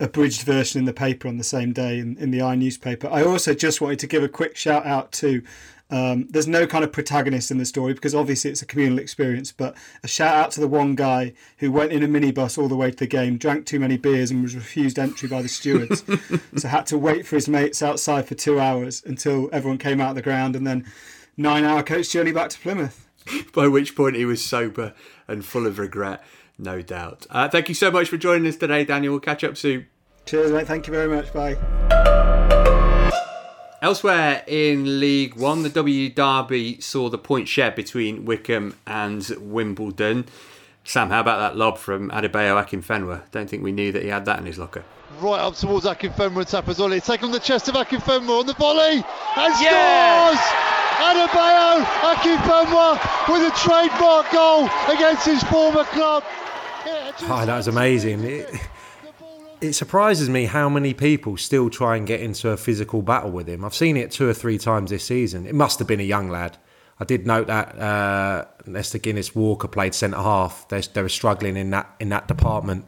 [0.00, 3.06] abridged version in the paper on the same day in, in the i newspaper.
[3.08, 5.42] I also just wanted to give a quick shout out to.
[5.88, 9.52] Um, there's no kind of protagonist in the story because obviously it's a communal experience,
[9.52, 12.76] but a shout out to the one guy who went in a minibus all the
[12.76, 16.02] way to the game, drank too many beers, and was refused entry by the stewards.
[16.56, 20.10] so had to wait for his mates outside for two hours until everyone came out
[20.10, 20.84] of the ground, and then
[21.36, 23.06] nine hour coach journey back to Plymouth.
[23.52, 24.94] By which point he was sober
[25.28, 26.22] and full of regret,
[26.58, 27.26] no doubt.
[27.30, 29.12] Uh, thank you so much for joining us today, Daniel.
[29.12, 29.86] We'll catch up soon.
[30.26, 30.66] Cheers, mate.
[30.66, 31.32] Thank you very much.
[31.32, 32.14] Bye.
[33.86, 40.24] Elsewhere in League One, the W Derby saw the point shared between Wycombe and Wimbledon.
[40.82, 43.30] Sam, how about that lob from Adebayo Akinfenwa?
[43.30, 44.82] Don't think we knew that he had that in his locker.
[45.20, 47.00] Right up towards Akinfenwa and Tapazoli.
[47.06, 49.04] Take on the chest of Akinfenwa on the volley
[49.36, 50.34] and Yeah!
[50.34, 50.44] scores!
[51.06, 56.24] Adebayo Akinfenwa with a trademark goal against his former club.
[57.22, 58.24] Oh, that was amazing.
[58.24, 58.50] It,
[59.66, 63.48] it surprises me how many people still try and get into a physical battle with
[63.48, 63.64] him.
[63.64, 65.46] I've seen it two or three times this season.
[65.46, 66.56] It must have been a young lad.
[66.98, 70.66] I did note that uh, Nesta Guinness Walker played centre half.
[70.68, 72.86] They, they were struggling in that in that department.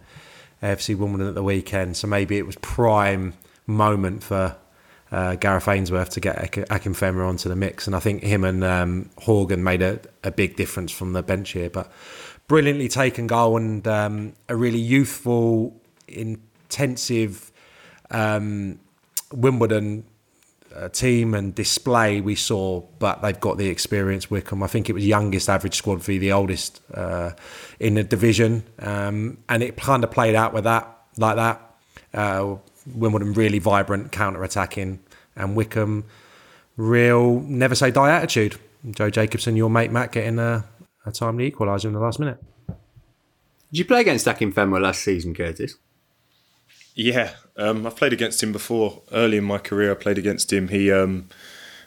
[0.62, 3.34] AFC Wimbledon at the weekend, so maybe it was prime
[3.66, 4.56] moment for
[5.12, 8.64] uh, Gareth Ainsworth to get Ak- Akinfenwa onto the mix, and I think him and
[8.64, 11.70] um, Horgan made a, a big difference from the bench here.
[11.70, 11.92] But
[12.48, 15.80] brilliantly taken goal and um, a really youthful,
[16.68, 17.50] intensive
[18.10, 18.78] um,
[19.32, 20.04] Wimbledon
[20.76, 24.30] uh, team and display we saw, but they've got the experience.
[24.30, 27.30] Wycombe, I think it was youngest average squad v the oldest uh,
[27.80, 31.74] in the division, um, and it kind of played out with that like that.
[32.12, 32.56] Uh,
[32.94, 35.00] Wimbledon really vibrant, counter attacking,
[35.36, 36.04] and Wycombe
[36.76, 38.56] real never say die attitude.
[38.90, 40.64] Joe Jacobson, your mate Matt, getting a,
[41.04, 42.38] a timely equaliser in the last minute.
[43.70, 45.76] Did you play against Akinfenwa last season, Curtis?
[46.98, 49.02] Yeah, um, I've played against him before.
[49.12, 50.66] Early in my career, I played against him.
[50.66, 51.28] He, um,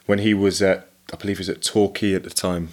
[0.05, 2.70] when he was at, I believe he was at Torquay at the time.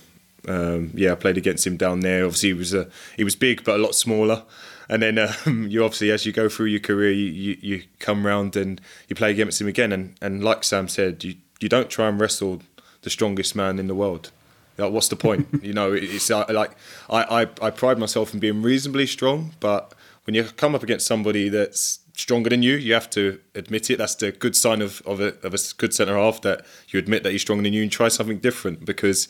[0.46, 2.24] Um, yeah, I played against him down there.
[2.24, 4.44] Obviously, he was a, he was big but a lot smaller.
[4.88, 8.24] And then um, you obviously, as you go through your career, you, you, you come
[8.24, 9.90] round and you play against him again.
[9.90, 12.62] And, and like Sam said, you, you don't try and wrestle
[13.02, 14.30] the strongest man in the world.
[14.76, 15.48] Like, what's the point?
[15.62, 16.70] you know, it's uh, like
[17.10, 21.06] I, I, I pride myself in being reasonably strong, but when you come up against
[21.06, 23.98] somebody that's stronger than you, you have to admit it.
[23.98, 27.22] That's the good sign of, of, a, of a good centre half that you admit
[27.22, 29.28] that he's stronger than you and try something different because,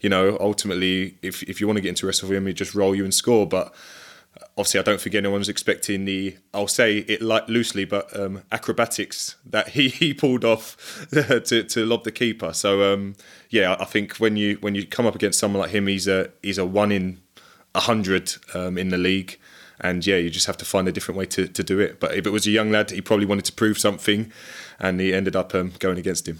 [0.00, 2.74] you know, ultimately, if, if you want to get into wrestle with him, he just
[2.74, 3.46] roll you and score.
[3.46, 3.74] But
[4.56, 8.42] obviously, I don't think anyone was expecting the, I'll say it like loosely, but um,
[8.50, 12.54] acrobatics that he, he pulled off to, to lob the keeper.
[12.54, 13.16] So, um,
[13.50, 16.30] yeah, I think when you when you come up against someone like him, he's a
[16.42, 17.20] he's a one in
[17.74, 19.38] a hundred um, in the league
[19.80, 22.00] and yeah, you just have to find a different way to, to do it.
[22.00, 24.32] But if it was a young lad, he probably wanted to prove something,
[24.78, 26.38] and he ended up um, going against him.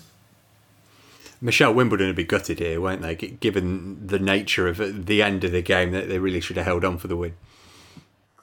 [1.41, 3.15] Michelle Wimbledon would be gutted here, won't they?
[3.15, 6.85] Given the nature of the end of the game, that they really should have held
[6.85, 7.35] on for the win.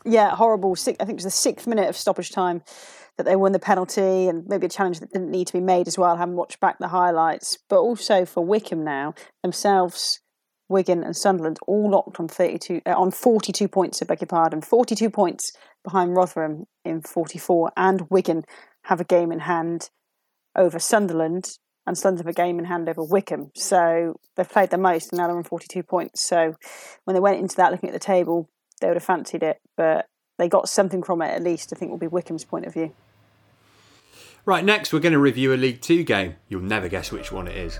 [0.04, 0.74] Yeah, horrible.
[0.74, 2.64] I think it was the sixth minute of stoppage time
[3.18, 5.88] that they won the penalty, and maybe a challenge that didn't need to be made
[5.88, 6.16] as well.
[6.16, 10.22] I haven't watched back the highlights, but also for Wycombe now themselves
[10.70, 14.02] Wigan and Sunderland all locked on 32 uh, on 42 points.
[14.02, 15.52] I beg your pardon, 42 points
[15.84, 18.44] behind Rotherham in 44, and Wigan
[18.84, 19.90] have a game in hand
[20.56, 23.52] over Sunderland, and Sunderland have a game in hand over Wycombe.
[23.56, 26.28] So they've played the most, and now they're on 42 points.
[26.28, 26.56] So
[27.06, 28.50] when they went into that, looking at the table,
[28.82, 30.08] they would have fancied it, but
[30.38, 31.72] they got something from it at least.
[31.74, 32.94] I think will be Wycombe's point of view.
[34.46, 36.36] Right, next we're going to review a League Two game.
[36.48, 37.80] You'll never guess which one it is.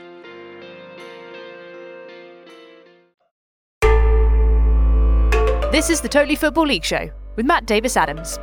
[5.71, 8.37] This is the Totally Football League Show with Matt Davies Adams.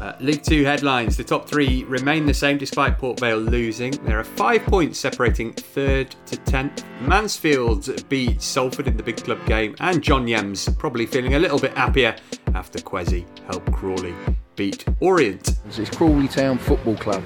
[0.00, 1.18] Uh, League Two headlines.
[1.18, 3.90] The top three remain the same despite Port Vale losing.
[4.06, 6.86] There are five points separating third to tenth.
[7.02, 11.58] Mansfield beat Salford in the big club game, and John Yems probably feeling a little
[11.58, 12.16] bit happier
[12.54, 14.14] after Kwesi helped Crawley
[14.56, 15.50] beat Orient.
[15.66, 17.22] It's Crawley Town Football Club.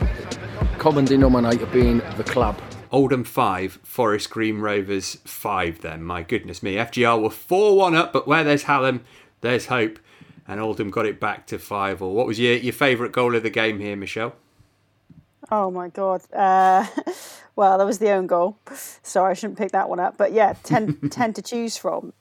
[0.79, 2.61] Common denominator being the club.
[2.93, 6.03] Oldham 5, Forest Green Rovers 5 then.
[6.03, 6.75] My goodness me.
[6.75, 9.05] FGR were 4 1 up, but where there's Hallam,
[9.41, 9.99] there's hope.
[10.49, 12.15] And Oldham got it back to 5 all.
[12.15, 14.35] What was your, your favourite goal of the game here, Michelle?
[15.51, 16.23] Oh my God.
[16.33, 16.87] Uh,
[17.57, 18.59] well, that was the own goal.
[18.73, 20.17] Sorry, I shouldn't pick that one up.
[20.17, 22.13] But yeah, 10, 10 to choose from.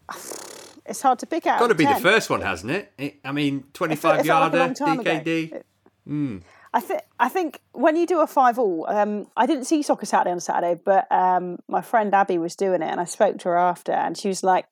[0.85, 1.59] It's hard to pick out.
[1.59, 1.95] Got to be 10.
[1.95, 2.91] the first one, hasn't it?
[2.97, 5.03] it I mean, 25 it felt like a yarder, ago.
[5.03, 5.63] DKD.
[6.07, 6.41] Mm.
[6.73, 10.05] I think I think when you do a five all, um, I didn't see Soccer
[10.05, 13.49] Saturday on Saturday, but um, my friend Abby was doing it, and I spoke to
[13.49, 14.65] her after, and she was like,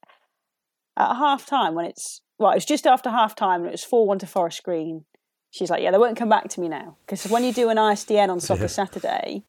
[0.95, 3.83] at half time when it's well, it was just after half time, and it was
[3.83, 5.05] four one to Forest Green.
[5.49, 7.77] She's like, yeah, they won't come back to me now because when you do an
[7.77, 8.67] ISDN on Soccer Yeah.
[8.67, 9.43] Saturday,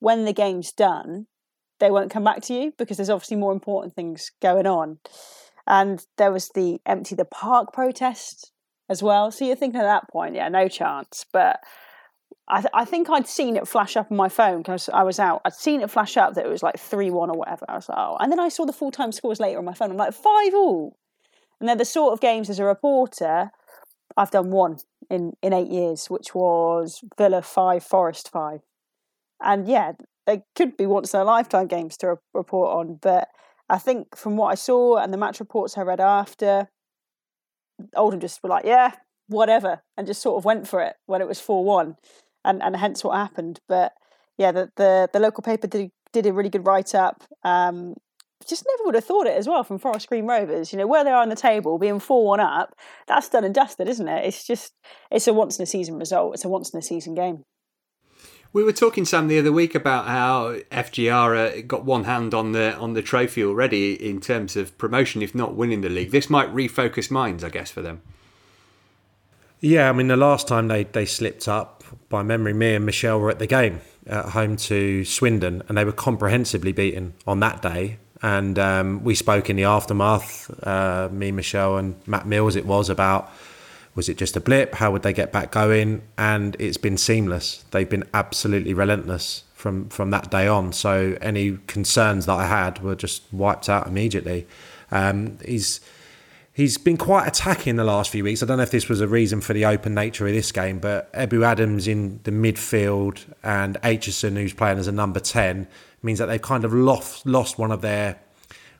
[0.00, 1.26] when the game's done,
[1.78, 4.98] they won't come back to you because there's obviously more important things going on.
[5.66, 8.52] And there was the empty the park protest
[8.88, 9.30] as well.
[9.30, 11.24] So you're thinking at that point, yeah, no chance.
[11.32, 11.60] But
[12.48, 15.18] I, th- I think I'd seen it flash up on my phone because I was
[15.18, 15.42] out.
[15.44, 17.64] I'd seen it flash up that it was like 3 1 or whatever.
[17.68, 18.16] I was like, oh.
[18.20, 19.90] And then I saw the full time scores later on my phone.
[19.90, 20.96] I'm like, 5 all.
[21.60, 23.50] And they're the sort of games as a reporter,
[24.16, 24.78] I've done one
[25.10, 28.60] in, in eight years, which was Villa 5, Forest 5.
[29.42, 29.92] And yeah,
[30.26, 32.98] they could be once in a lifetime games to re- report on.
[33.00, 33.28] But
[33.68, 36.68] I think from what I saw and the match reports I read after,
[37.94, 38.92] Oldham just were like, yeah,
[39.28, 41.96] whatever, and just sort of went for it when it was 4 1.
[42.44, 43.60] And, and hence what happened.
[43.68, 43.92] But
[44.38, 47.24] yeah, the, the, the local paper did, did a really good write up.
[47.42, 47.94] Um,
[48.46, 50.72] just never would have thought it as well from Forest Green Rovers.
[50.72, 52.74] You know, where they are on the table, being 4 1 up,
[53.08, 54.24] that's done and dusted, isn't it?
[54.24, 54.72] It's just,
[55.10, 56.34] it's a once in a season result.
[56.34, 57.44] It's a once in a season game.
[58.52, 62.52] We were talking Sam the other week about how FGR uh, got one hand on
[62.52, 66.10] the on the trophy already in terms of promotion, if not winning the league.
[66.10, 68.00] This might refocus minds, I guess, for them.
[69.60, 73.18] Yeah, I mean, the last time they, they slipped up, by memory, me and Michelle
[73.18, 77.62] were at the game at home to Swindon, and they were comprehensively beaten on that
[77.62, 77.98] day.
[78.22, 82.88] And um, we spoke in the aftermath, uh, me, Michelle, and Matt Mills, it was
[82.88, 83.30] about
[83.96, 84.74] was it just a blip?
[84.74, 86.02] How would they get back going?
[86.16, 87.64] And it's been seamless.
[87.72, 90.72] They've been absolutely relentless from, from that day on.
[90.74, 94.46] So any concerns that I had were just wiped out immediately.
[94.92, 95.80] Um, he's
[96.52, 98.42] he's been quite attacking the last few weeks.
[98.42, 100.78] I don't know if this was a reason for the open nature of this game,
[100.78, 105.66] but Ebou Adams in the midfield and Aitchison, who's playing as a number 10,
[106.02, 108.18] means that they've kind of lost, lost one of their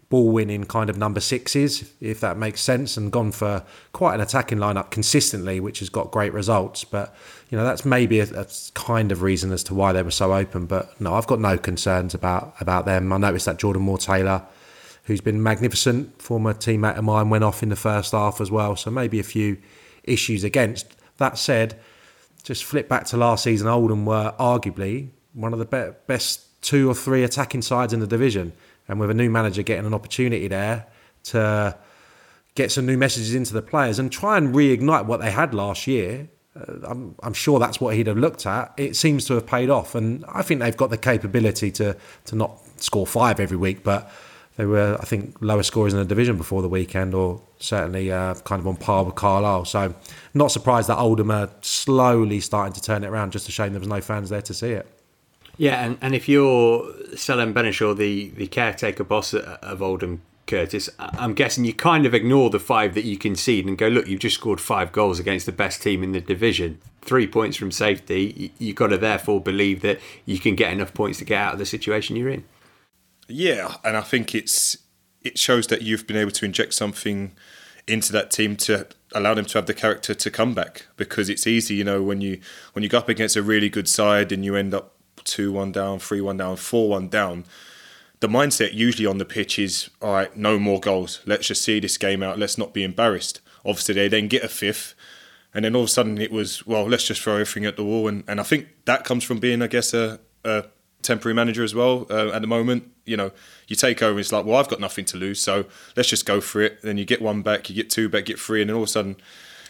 [0.08, 4.20] ball winning kind of number sixes, if that makes sense, and gone for quite an
[4.20, 6.84] attacking lineup consistently, which has got great results.
[6.84, 7.14] But,
[7.50, 10.32] you know, that's maybe a, a kind of reason as to why they were so
[10.32, 10.66] open.
[10.66, 13.12] But no, I've got no concerns about, about them.
[13.12, 14.46] I noticed that Jordan Moore Taylor
[15.06, 18.74] who's been magnificent, former teammate of mine, went off in the first half as well.
[18.74, 19.56] So maybe a few
[20.02, 20.96] issues against.
[21.18, 21.78] That said,
[22.42, 26.90] just flip back to last season, Oldham were arguably one of the be- best two
[26.90, 28.52] or three attacking sides in the division.
[28.88, 30.86] And with a new manager getting an opportunity there
[31.24, 31.76] to
[32.54, 35.86] get some new messages into the players and try and reignite what they had last
[35.86, 38.72] year, uh, I'm, I'm sure that's what he'd have looked at.
[38.76, 39.94] It seems to have paid off.
[39.94, 44.10] And I think they've got the capability to, to not score five every week, but
[44.56, 48.34] they were, I think, lower scorers in the division before the weekend, or certainly uh,
[48.36, 49.66] kind of on par with Carlisle.
[49.66, 49.94] So,
[50.32, 53.32] not surprised that Oldham are slowly starting to turn it around.
[53.32, 54.95] Just a shame there was no fans there to see it.
[55.58, 61.34] Yeah, and, and if you're Selim Benachour, the, the caretaker boss of Oldham Curtis, I'm
[61.34, 64.36] guessing you kind of ignore the five that you concede and go, look, you've just
[64.36, 66.80] scored five goals against the best team in the division.
[67.00, 68.52] Three points from safety.
[68.58, 71.58] You've got to therefore believe that you can get enough points to get out of
[71.58, 72.44] the situation you're in.
[73.28, 74.78] Yeah, and I think it's
[75.22, 77.32] it shows that you've been able to inject something
[77.88, 81.46] into that team to allow them to have the character to come back because it's
[81.46, 82.40] easy, you know, when you
[82.72, 84.95] when you go up against a really good side and you end up
[85.26, 87.44] two one down, three one down, four one down.
[88.20, 91.20] The mindset usually on the pitch is all right, no more goals.
[91.26, 92.38] Let's just see this game out.
[92.38, 93.42] Let's not be embarrassed.
[93.64, 94.94] Obviously, they then get a fifth,
[95.52, 97.84] and then all of a sudden it was well, let's just throw everything at the
[97.84, 98.08] wall.
[98.08, 100.64] And, and I think that comes from being, I guess, a, a
[101.02, 102.90] temporary manager as well uh, at the moment.
[103.04, 103.32] You know,
[103.68, 105.66] you take over, it's like, well, I've got nothing to lose, so
[105.96, 106.82] let's just go for it.
[106.82, 108.88] Then you get one back, you get two back, get three, and then all of
[108.88, 109.16] a sudden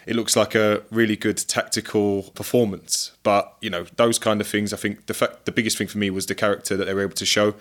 [0.06, 3.12] it looks like a really good tactical performance.
[3.22, 5.98] But you know, those kind of things, I think the fact, the biggest thing for
[5.98, 7.54] me was the character that they were able to show.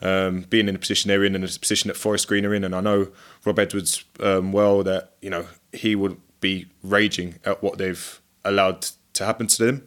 [0.00, 2.62] Um, being in the position they're in and the position that Forest Green are in,
[2.62, 3.08] and I know
[3.44, 8.86] Rob Edwards um, well that you know he would be raging at what they've allowed
[9.14, 9.86] to happen to them.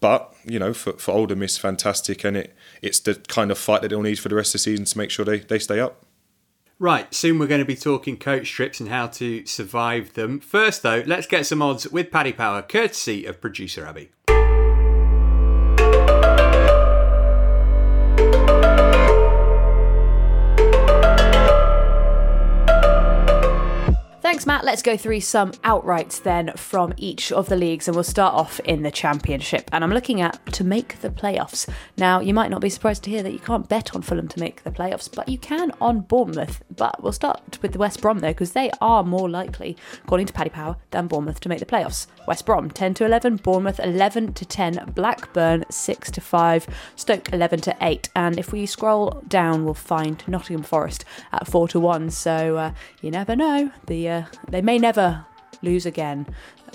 [0.00, 3.80] But you know, for, for Oldham, it's fantastic, and it it's the kind of fight
[3.80, 5.80] that they'll need for the rest of the season to make sure they, they stay
[5.80, 6.04] up.
[6.78, 10.40] Right, soon we're going to be talking coach trips and how to survive them.
[10.40, 14.10] First, though, let's get some odds with Paddy Power, courtesy of producer Abby.
[24.46, 24.64] Matt.
[24.64, 28.60] Let's go through some outrights then from each of the leagues, and we'll start off
[28.60, 29.68] in the Championship.
[29.72, 31.68] And I'm looking at to make the playoffs.
[31.96, 34.38] Now, you might not be surprised to hear that you can't bet on Fulham to
[34.38, 36.62] make the playoffs, but you can on Bournemouth.
[36.74, 40.32] But we'll start with the West Brom though, because they are more likely, according to
[40.32, 42.06] Paddy Power, than Bournemouth to make the playoffs.
[42.28, 47.60] West Brom 10 to 11, Bournemouth 11 to 10, Blackburn 6 to 5, Stoke 11
[47.62, 48.08] to 8.
[48.14, 52.10] And if we scroll down, we'll find Nottingham Forest at 4 to 1.
[52.10, 53.72] So uh, you never know.
[53.86, 55.24] The uh, they may never
[55.62, 56.26] lose again.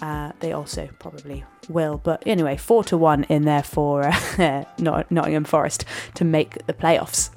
[0.02, 1.98] Uh, they also probably will.
[1.98, 5.86] But anyway, four to one in there for uh, Nottingham Forest
[6.16, 7.30] to make the playoffs.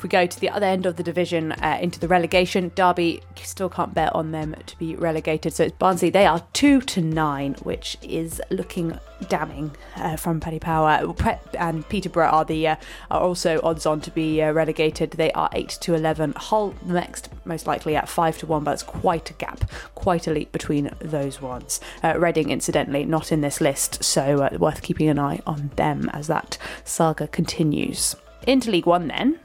[0.00, 3.20] If we go to the other end of the division uh, into the relegation, Derby
[3.44, 5.52] still can't bet on them to be relegated.
[5.52, 6.08] So it's Barnsley.
[6.08, 8.98] They are two to nine, which is looking
[9.28, 11.14] damning uh, from Paddy Power.
[11.52, 12.76] And Peterborough are the uh,
[13.10, 15.10] are also odds on to be uh, relegated.
[15.10, 16.32] They are eight to eleven.
[16.34, 20.30] Hull next, most likely at five to one, but it's quite a gap, quite a
[20.30, 21.78] leap between those ones.
[22.02, 26.08] Uh, Reading, incidentally, not in this list, so uh, worth keeping an eye on them
[26.14, 28.16] as that saga continues.
[28.46, 29.40] Into League One then.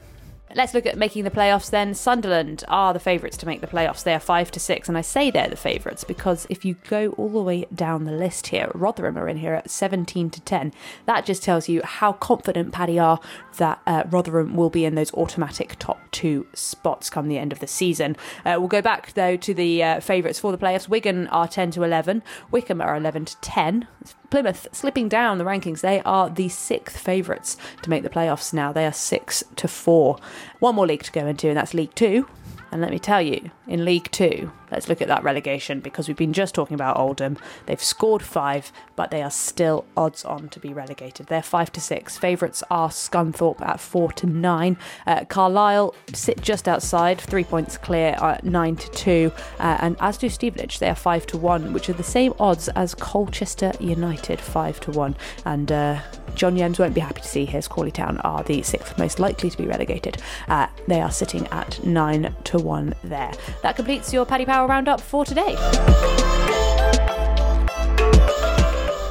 [0.56, 1.92] Let's look at making the playoffs then.
[1.92, 4.02] Sunderland are the favourites to make the playoffs.
[4.02, 7.10] They are 5 to 6, and I say they're the favourites because if you go
[7.18, 10.72] all the way down the list here, Rotherham are in here at 17 to 10.
[11.04, 13.20] That just tells you how confident Paddy are
[13.58, 17.58] that uh, Rotherham will be in those automatic top two spots come the end of
[17.58, 18.16] the season.
[18.46, 20.88] Uh, we'll go back though to the uh, favourites for the playoffs.
[20.88, 23.88] Wigan are 10 to 11, Wycombe are 11 to 10.
[24.30, 25.80] Plymouth slipping down the rankings.
[25.80, 28.72] They are the sixth favourites to make the playoffs now.
[28.72, 30.18] They are six to four.
[30.58, 32.28] One more league to go into, and that's League Two.
[32.72, 36.16] And let me tell you, in League Two, let's look at that relegation because we've
[36.16, 37.36] been just talking about Oldham.
[37.66, 41.26] They've scored five, but they are still odds on to be relegated.
[41.26, 42.16] They're five to six.
[42.16, 44.76] Favourites are Scunthorpe at four to nine.
[45.06, 49.32] Uh, Carlisle sit just outside, three points clear at nine to two.
[49.58, 52.68] Uh, and as do Stevenage, they are five to one, which are the same odds
[52.70, 55.16] as Colchester United, five to one.
[55.44, 56.00] And uh,
[56.34, 59.50] John Yems won't be happy to see his Crawley Town are the sixth most likely
[59.50, 60.22] to be relegated.
[60.48, 63.32] Uh, they are sitting at nine to one there.
[63.62, 65.56] That completes your Paddy Power roundup for today.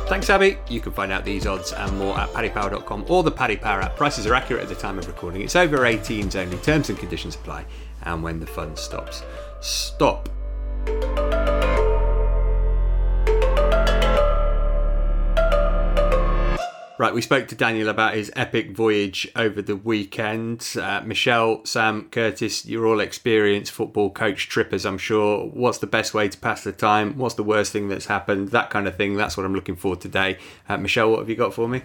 [0.07, 0.57] Thanks, Abby.
[0.69, 3.97] You can find out these odds and more at paddypower.com or the Paddy Power app.
[3.97, 5.41] Prices are accurate at the time of recording.
[5.41, 6.57] It's over 18s only.
[6.57, 7.65] Terms and conditions apply.
[8.03, 9.23] And when the fun stops,
[9.61, 10.29] stop.
[16.97, 20.65] Right, we spoke to Daniel about his epic voyage over the weekend.
[20.81, 25.45] Uh, Michelle, Sam, Curtis, you're all experienced football coach trippers, I'm sure.
[25.47, 27.17] What's the best way to pass the time?
[27.17, 28.51] What's the worst thing that's happened?
[28.51, 29.17] That kind of thing.
[29.17, 30.37] That's what I'm looking for today.
[30.69, 31.81] Uh, Michelle, what have you got for me?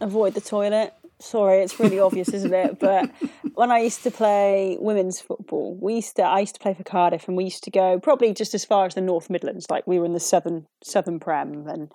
[0.00, 0.94] Avoid the toilet.
[1.18, 2.78] Sorry, it's really obvious, isn't it?
[2.78, 3.10] But
[3.54, 6.84] when I used to play women's football, we used to I used to play for
[6.84, 9.68] Cardiff, and we used to go probably just as far as the North Midlands.
[9.68, 11.92] Like we were in the southern southern Prem, and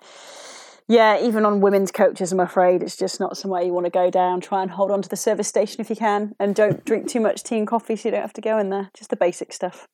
[0.88, 4.10] yeah, even on women's coaches, I'm afraid it's just not somewhere you want to go
[4.10, 4.40] down.
[4.40, 7.20] Try and hold on to the service station if you can, and don't drink too
[7.20, 8.90] much tea and coffee so you don't have to go in there.
[8.94, 9.86] Just the basic stuff.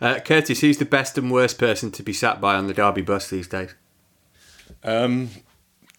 [0.00, 3.00] Uh, Curtis, who's the best and worst person to be sat by on the Derby
[3.00, 3.74] bus these days?
[4.84, 5.30] Um,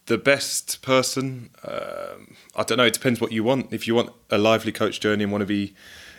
[0.06, 2.16] the best person, uh,
[2.56, 2.86] I don't know.
[2.86, 3.74] It depends what you want.
[3.74, 5.74] If you want a lively coach journey and want to be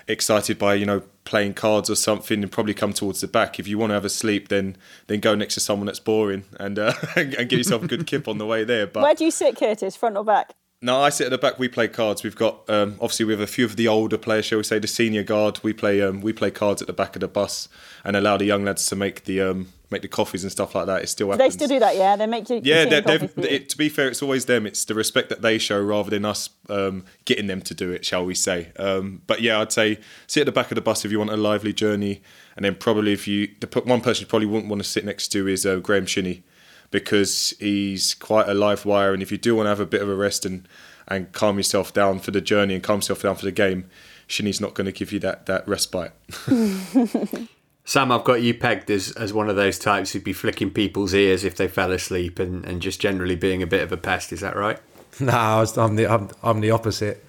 [0.08, 3.58] excited by you know playing cards or something and probably come towards the back.
[3.58, 4.76] If you want to have a sleep, then
[5.06, 8.28] then go next to someone that's boring and uh, and give yourself a good kip
[8.28, 8.86] on the way there.
[8.86, 9.96] But where do you sit, Curtis?
[9.96, 10.54] Front or back?
[10.82, 11.58] No, I sit at the back.
[11.58, 12.22] We play cards.
[12.22, 14.78] We've got um, obviously we have a few of the older players, shall we say,
[14.78, 15.60] the senior guard.
[15.62, 17.68] We play um, we play cards at the back of the bus
[18.02, 20.86] and allow the young lads to make the um, make the coffees and stuff like
[20.86, 21.02] that.
[21.02, 21.52] It still do happens.
[21.52, 22.16] They still do that, yeah.
[22.16, 22.62] They make you.
[22.64, 24.64] Yeah, they're, they're, it, to be fair, it's always them.
[24.64, 28.06] It's the respect that they show rather than us um, getting them to do it,
[28.06, 28.72] shall we say?
[28.78, 31.30] Um, but yeah, I'd say sit at the back of the bus if you want
[31.30, 32.22] a lively journey,
[32.56, 35.28] and then probably if you the one person you probably wouldn't want to sit next
[35.28, 36.42] to is uh, Graham Shinnie
[36.90, 40.02] because he's quite a live wire, and if you do want to have a bit
[40.02, 40.66] of a rest and
[41.08, 43.90] and calm yourself down for the journey and calm yourself down for the game,
[44.28, 46.12] Shinnie's not going to give you that that respite.
[47.84, 51.12] Sam, I've got you pegged as, as one of those types who'd be flicking people's
[51.12, 54.32] ears if they fell asleep and, and just generally being a bit of a pest.
[54.32, 54.78] Is that right?
[55.18, 57.24] No, I'm the I'm, I'm the opposite.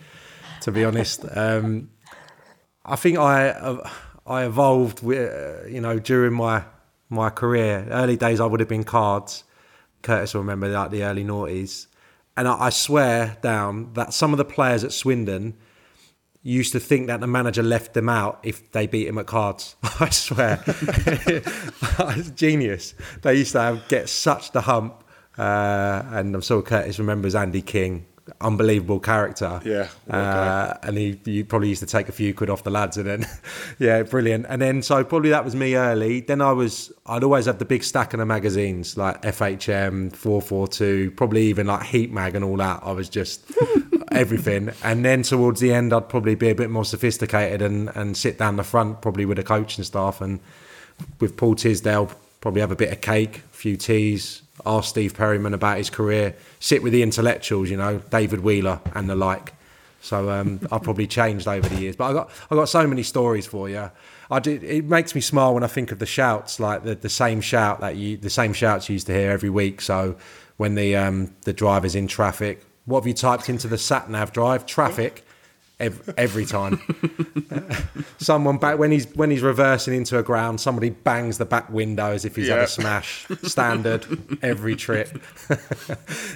[0.61, 1.89] To be honest, um,
[2.85, 3.79] I think I
[4.25, 6.63] I evolved with, you know during my
[7.09, 7.87] my career.
[7.89, 9.43] Early days, I would have been cards.
[10.01, 11.87] Curtis will remember that the early noughties,
[12.35, 15.55] and I, I swear down that some of the players at Swindon
[16.43, 19.75] used to think that the manager left them out if they beat him at cards.
[19.99, 22.95] I swear, it's genius.
[23.21, 25.03] They used to have, get such the hump,
[25.37, 28.05] uh, and I'm sure Curtis remembers Andy King
[28.39, 29.61] unbelievable character.
[29.65, 29.87] Yeah.
[30.09, 33.07] Uh, and he, he probably used to take a few quid off the lads and
[33.07, 33.25] then,
[33.79, 34.45] yeah, brilliant.
[34.49, 36.21] And then, so probably that was me early.
[36.21, 41.11] Then I was, I'd always have the big stack of the magazines like FHM, 442,
[41.11, 42.81] probably even like Heat Mag and all that.
[42.83, 43.51] I was just
[44.11, 44.71] everything.
[44.83, 48.37] And then towards the end, I'd probably be a bit more sophisticated and, and sit
[48.37, 50.39] down the front, probably with the and staff and
[51.19, 55.53] with Paul Tisdale, probably have a bit of cake, a few teas, ask Steve Perryman
[55.53, 59.53] about his career, sit with the intellectuals, you know, David Wheeler and the like.
[60.01, 63.03] So um, I've probably changed over the years, but I got I got so many
[63.03, 63.91] stories for you.
[64.29, 67.09] I did, it makes me smile when I think of the shouts, like the, the
[67.09, 69.81] same shout that you the same shouts you used to hear every week.
[69.81, 70.15] So
[70.57, 74.31] when the um, the driver's in traffic, what have you typed into the sat nav
[74.31, 74.65] drive?
[74.65, 75.25] Traffic
[75.81, 76.79] every, every time.
[78.19, 82.11] Someone back when he's when he's reversing into a ground, somebody bangs the back window
[82.11, 83.27] as if he's had a smash.
[83.43, 84.05] Standard
[84.41, 85.09] every trip.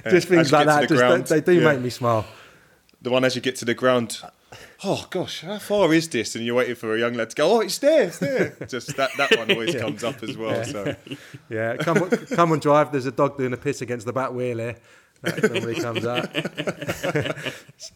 [0.09, 0.89] just things like that.
[0.89, 1.73] Just ground, they, they, do yeah.
[1.73, 2.25] make me smile.
[3.01, 4.19] The one as you get to the ground.
[4.83, 6.35] Oh gosh, how far is this?
[6.35, 7.57] And you're waiting for a young lad to go.
[7.57, 8.57] Oh, it's there, it's there.
[8.67, 9.81] Just that, that one always yeah.
[9.81, 10.55] comes up as well.
[10.55, 10.63] Yeah.
[10.63, 10.95] So,
[11.49, 12.91] yeah, come on, come on, drive.
[12.91, 14.75] There's a dog doing a piss against the back wheel here.
[15.25, 16.29] That normally comes out.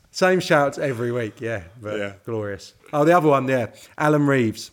[0.12, 2.14] Same shouts every week, yeah, but yeah.
[2.26, 2.74] glorious.
[2.92, 3.68] Oh, the other one, yeah,
[3.98, 4.72] Alan Reeves.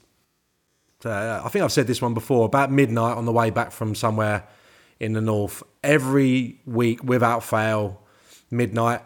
[1.04, 2.46] Uh, I think I've said this one before.
[2.46, 4.44] About midnight on the way back from somewhere
[4.98, 8.00] in the north, every week without fail,
[8.50, 9.02] midnight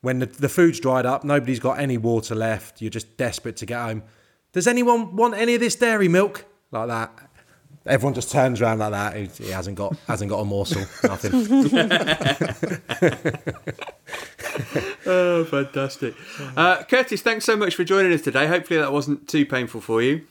[0.00, 2.80] when the, the food's dried up, nobody's got any water left.
[2.80, 4.02] You're just desperate to get home.
[4.52, 6.46] Does anyone want any of this dairy milk?
[6.70, 7.29] Like that.
[7.90, 9.16] Everyone just turns around like that.
[9.16, 10.82] He, he hasn't got hasn't got a morsel.
[11.02, 11.32] Nothing.
[15.06, 16.14] oh, fantastic,
[16.56, 17.22] uh, Curtis!
[17.22, 18.46] Thanks so much for joining us today.
[18.46, 20.22] Hopefully that wasn't too painful for you.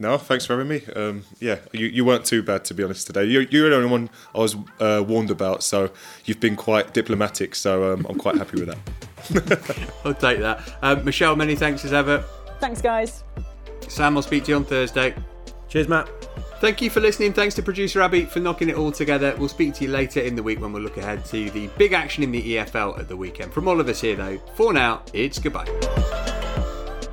[0.00, 0.82] No, thanks for having me.
[0.94, 3.24] Um, yeah, you, you weren't too bad to be honest today.
[3.24, 5.90] You, you're the only one I was uh, warned about, so
[6.24, 7.56] you've been quite diplomatic.
[7.56, 9.90] So um, I'm quite happy with that.
[10.04, 10.76] I'll take that.
[10.82, 12.24] Uh, Michelle, many thanks as ever.
[12.60, 13.24] Thanks, guys.
[13.88, 15.14] Sam, I'll speak to you on Thursday.
[15.68, 16.08] Cheers, Matt.
[16.60, 17.32] Thank you for listening.
[17.32, 19.34] Thanks to producer Abby for knocking it all together.
[19.38, 21.92] We'll speak to you later in the week when we'll look ahead to the big
[21.92, 23.52] action in the EFL at the weekend.
[23.52, 25.66] From all of us here, though, for now, it's goodbye.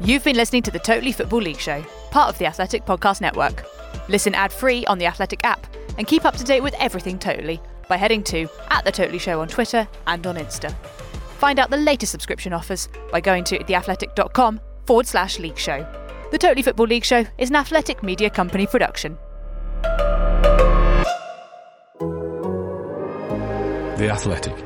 [0.01, 3.65] You've been listening to the Totally Football League Show, part of the Athletic Podcast Network.
[4.09, 7.61] Listen ad free on the Athletic app and keep up to date with everything Totally
[7.87, 10.73] by heading to at The Totally Show on Twitter and on Insta.
[11.37, 16.04] Find out the latest subscription offers by going to theathletic.com forward slash league show.
[16.35, 19.17] The Totally Football League Show is an athletic media company production.
[23.97, 24.64] The Athletic.